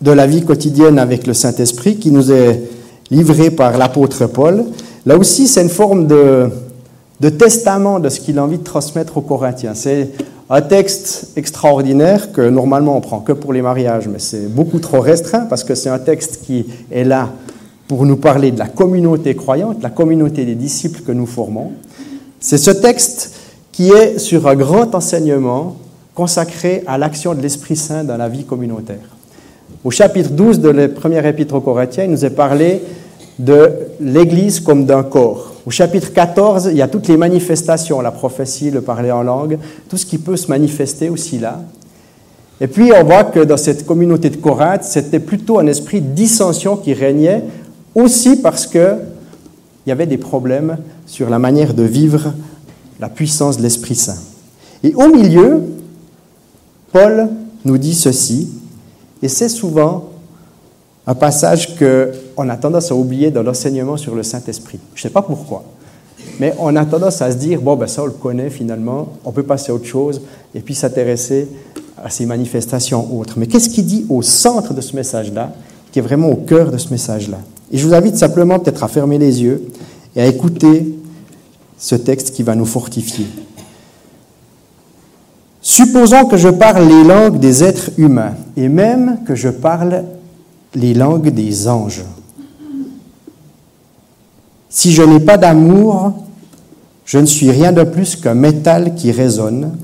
de 0.00 0.10
la 0.10 0.26
vie 0.26 0.44
quotidienne 0.44 0.98
avec 0.98 1.26
le 1.26 1.34
Saint-Esprit 1.34 1.96
qui 1.96 2.10
nous 2.10 2.30
est 2.30 2.62
livré 3.10 3.50
par 3.50 3.78
l'apôtre 3.78 4.26
Paul. 4.26 4.64
Là 5.06 5.16
aussi, 5.16 5.48
c'est 5.48 5.62
une 5.62 5.68
forme 5.68 6.06
de, 6.06 6.50
testament 7.38 7.98
de 7.98 8.08
ce 8.08 8.20
qu'il 8.20 8.38
a 8.38 8.44
envie 8.44 8.58
de 8.58 8.64
transmettre 8.64 9.16
aux 9.16 9.22
Corinthiens. 9.22 9.74
C'est 9.74 10.10
un 10.50 10.60
texte 10.60 11.32
extraordinaire 11.36 12.32
que 12.32 12.48
normalement 12.48 12.96
on 12.96 13.00
prend 13.00 13.20
que 13.20 13.32
pour 13.32 13.52
les 13.52 13.62
mariages, 13.62 14.08
mais 14.08 14.18
c'est 14.18 14.48
beaucoup 14.48 14.78
trop 14.78 15.00
restreint 15.00 15.46
parce 15.46 15.64
que 15.64 15.74
c'est 15.74 15.90
un 15.90 15.98
texte 15.98 16.40
qui 16.44 16.66
est 16.90 17.04
là 17.04 17.30
pour 17.86 18.04
nous 18.04 18.16
parler 18.16 18.50
de 18.50 18.58
la 18.58 18.66
communauté 18.66 19.34
croyante, 19.34 19.82
la 19.82 19.90
communauté 19.90 20.44
des 20.44 20.54
disciples 20.54 21.00
que 21.00 21.12
nous 21.12 21.26
formons. 21.26 21.72
C'est 22.40 22.58
ce 22.58 22.70
texte 22.70 23.34
qui 23.72 23.90
est 23.90 24.18
sur 24.18 24.46
un 24.46 24.54
grand 24.54 24.94
enseignement 24.94 25.76
consacré 26.14 26.82
à 26.86 26.98
l'action 26.98 27.34
de 27.34 27.40
l'Esprit 27.40 27.76
Saint 27.76 28.04
dans 28.04 28.16
la 28.16 28.28
vie 28.28 28.44
communautaire. 28.44 29.17
Au 29.84 29.92
chapitre 29.92 30.30
12 30.30 30.58
de 30.58 30.70
la 30.70 30.88
première 30.88 31.24
épître 31.24 31.54
aux 31.54 31.60
Corinthiens, 31.60 32.04
il 32.04 32.10
nous 32.10 32.24
est 32.24 32.30
parlé 32.30 32.82
de 33.38 33.70
l'Église 34.00 34.58
comme 34.58 34.86
d'un 34.86 35.04
corps. 35.04 35.54
Au 35.64 35.70
chapitre 35.70 36.12
14, 36.12 36.70
il 36.72 36.76
y 36.76 36.82
a 36.82 36.88
toutes 36.88 37.06
les 37.06 37.16
manifestations, 37.16 38.00
la 38.00 38.10
prophétie, 38.10 38.72
le 38.72 38.80
parler 38.80 39.12
en 39.12 39.22
langue, 39.22 39.58
tout 39.88 39.96
ce 39.96 40.04
qui 40.04 40.18
peut 40.18 40.36
se 40.36 40.48
manifester 40.48 41.08
aussi 41.08 41.38
là. 41.38 41.62
Et 42.60 42.66
puis 42.66 42.90
on 42.92 43.04
voit 43.04 43.22
que 43.22 43.38
dans 43.38 43.56
cette 43.56 43.86
communauté 43.86 44.30
de 44.30 44.36
Corinthe, 44.36 44.82
c'était 44.82 45.20
plutôt 45.20 45.60
un 45.60 45.66
esprit 45.68 46.00
de 46.00 46.08
dissension 46.08 46.76
qui 46.76 46.92
régnait, 46.92 47.44
aussi 47.94 48.42
parce 48.42 48.66
qu'il 48.66 48.98
y 49.86 49.92
avait 49.92 50.06
des 50.06 50.18
problèmes 50.18 50.78
sur 51.06 51.30
la 51.30 51.38
manière 51.38 51.72
de 51.72 51.84
vivre 51.84 52.32
la 52.98 53.08
puissance 53.08 53.58
de 53.58 53.62
l'Esprit 53.62 53.94
Saint. 53.94 54.18
Et 54.82 54.92
au 54.96 55.06
milieu, 55.06 55.62
Paul 56.92 57.28
nous 57.64 57.78
dit 57.78 57.94
ceci, 57.94 58.48
et 59.22 59.28
c'est 59.28 59.48
souvent 59.48 60.10
un 61.06 61.14
passage 61.14 61.76
qu'on 61.78 62.48
a 62.48 62.56
tendance 62.56 62.90
à 62.90 62.94
oublier 62.94 63.30
dans 63.30 63.42
l'enseignement 63.42 63.96
sur 63.96 64.14
le 64.14 64.22
Saint-Esprit. 64.22 64.78
Je 64.94 65.00
ne 65.00 65.02
sais 65.02 65.10
pas 65.10 65.22
pourquoi, 65.22 65.64
mais 66.38 66.54
on 66.58 66.74
a 66.76 66.84
tendance 66.84 67.22
à 67.22 67.30
se 67.32 67.36
dire, 67.36 67.60
bon, 67.60 67.76
ben 67.76 67.86
ça 67.86 68.02
on 68.02 68.06
le 68.06 68.12
connaît 68.12 68.50
finalement, 68.50 69.08
on 69.24 69.32
peut 69.32 69.42
passer 69.42 69.72
à 69.72 69.74
autre 69.74 69.86
chose, 69.86 70.20
et 70.54 70.60
puis 70.60 70.74
s'intéresser 70.74 71.48
à 72.02 72.10
ces 72.10 72.26
manifestations 72.26 73.18
autres. 73.18 73.34
Mais 73.38 73.46
qu'est-ce 73.46 73.68
qu'il 73.68 73.86
dit 73.86 74.06
au 74.08 74.22
centre 74.22 74.74
de 74.74 74.80
ce 74.80 74.94
message-là, 74.94 75.52
qui 75.90 75.98
est 75.98 76.02
vraiment 76.02 76.28
au 76.28 76.36
cœur 76.36 76.70
de 76.70 76.78
ce 76.78 76.90
message-là? 76.90 77.38
Et 77.72 77.78
je 77.78 77.86
vous 77.86 77.94
invite 77.94 78.16
simplement 78.16 78.58
peut-être 78.58 78.84
à 78.84 78.88
fermer 78.88 79.18
les 79.18 79.42
yeux 79.42 79.62
et 80.14 80.20
à 80.20 80.26
écouter 80.26 80.94
ce 81.76 81.94
texte 81.94 82.32
qui 82.32 82.42
va 82.42 82.54
nous 82.54 82.64
fortifier. 82.64 83.26
Supposons 85.70 86.24
que 86.24 86.38
je 86.38 86.48
parle 86.48 86.88
les 86.88 87.04
langues 87.04 87.38
des 87.38 87.62
êtres 87.62 87.90
humains 87.98 88.32
et 88.56 88.70
même 88.70 89.18
que 89.26 89.34
je 89.34 89.50
parle 89.50 90.04
les 90.74 90.94
langues 90.94 91.28
des 91.28 91.68
anges. 91.68 92.04
Si 94.70 94.92
je 94.92 95.02
n'ai 95.02 95.20
pas 95.20 95.36
d'amour, 95.36 96.14
je 97.04 97.18
ne 97.18 97.26
suis 97.26 97.50
rien 97.50 97.72
de 97.72 97.82
plus 97.82 98.16
qu'un 98.16 98.32
métal 98.32 98.94
qui 98.94 99.12
résonne 99.12 99.76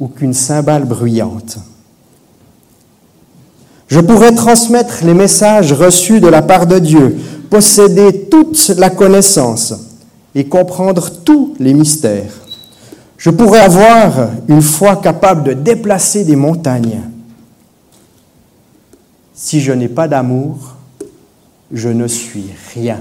ou 0.00 0.08
qu'une 0.08 0.32
cymbale 0.32 0.86
bruyante. 0.86 1.58
Je 3.88 4.00
pourrais 4.00 4.34
transmettre 4.34 5.04
les 5.04 5.12
messages 5.12 5.74
reçus 5.74 6.20
de 6.20 6.28
la 6.28 6.40
part 6.40 6.66
de 6.66 6.78
Dieu, 6.78 7.18
posséder 7.50 8.28
toute 8.30 8.68
la 8.78 8.88
connaissance 8.88 9.74
et 10.34 10.46
comprendre 10.46 11.10
tous 11.26 11.52
les 11.60 11.74
mystères. 11.74 12.47
Je 13.18 13.30
pourrais 13.30 13.58
avoir 13.60 14.30
une 14.48 14.62
foi 14.62 14.96
capable 14.96 15.42
de 15.42 15.52
déplacer 15.52 16.24
des 16.24 16.36
montagnes. 16.36 17.00
Si 19.34 19.60
je 19.60 19.72
n'ai 19.72 19.88
pas 19.88 20.06
d'amour, 20.06 20.76
je 21.72 21.88
ne 21.88 22.06
suis 22.06 22.46
rien. 22.74 23.00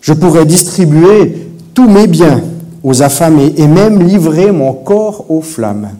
Je 0.00 0.14
pourrais 0.14 0.46
distribuer 0.46 1.50
tous 1.74 1.88
mes 1.88 2.06
biens 2.06 2.42
aux 2.82 3.02
affamés 3.02 3.52
et 3.58 3.66
même 3.66 4.02
livrer 4.02 4.52
mon 4.52 4.72
corps 4.72 5.30
aux 5.30 5.42
flammes. 5.42 5.90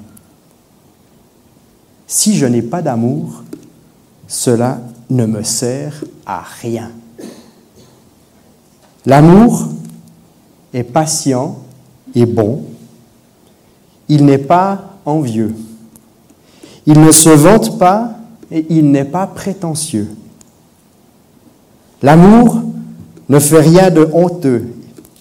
Si 2.07 2.37
je 2.39 2.47
n'ai 2.47 2.63
pas 2.63 2.81
d'amour, 2.81 3.45
cela 4.27 4.81
ne 5.11 5.27
me 5.27 5.43
sert 5.43 6.05
à 6.25 6.43
rien. 6.63 6.91
L'amour 9.05 9.69
est 10.73 10.85
patient 10.85 11.59
est 12.15 12.27
bon, 12.27 12.65
il 14.09 14.25
n'est 14.25 14.39
pas 14.39 14.97
envieux, 15.05 15.55
il 16.87 17.01
ne 17.01 17.13
se 17.13 17.31
vante 17.31 17.79
pas 17.79 18.13
et 18.51 18.67
il 18.71 18.91
n'est 18.91 19.05
pas 19.05 19.27
prétentieux. 19.27 20.09
L'amour 22.03 22.63
ne 23.29 23.39
fait 23.39 23.61
rien 23.61 23.91
de 23.91 24.09
honteux, 24.13 24.75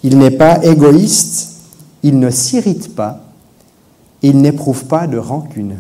il 0.04 0.18
n'est 0.18 0.32
pas 0.32 0.64
égoïste, 0.64 1.58
il 2.04 2.20
ne 2.20 2.30
s'irrite 2.30 2.96
pas, 2.96 3.22
il 4.22 4.38
n'éprouve 4.38 4.86
pas 4.86 5.08
de 5.08 5.18
rancune. 5.18 5.78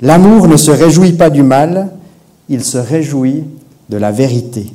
L'amour 0.00 0.46
ne 0.46 0.56
se 0.56 0.70
réjouit 0.70 1.14
pas 1.14 1.30
du 1.30 1.42
mal, 1.42 1.90
il 2.48 2.62
se 2.62 2.78
réjouit 2.78 3.44
de 3.88 3.96
la 3.96 4.12
vérité. 4.12 4.72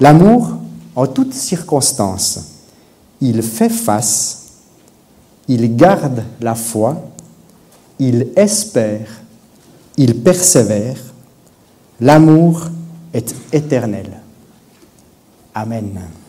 L'amour 0.00 0.58
en 0.94 1.06
toutes 1.06 1.34
circonstances. 1.34 2.40
Il 3.20 3.42
fait 3.42 3.68
face, 3.68 4.48
il 5.48 5.76
garde 5.76 6.24
la 6.40 6.54
foi, 6.54 7.02
il 7.98 8.28
espère, 8.36 9.08
il 9.96 10.20
persévère. 10.20 10.98
L'amour 12.00 12.62
est 13.12 13.34
éternel. 13.52 14.20
Amen. 15.54 16.21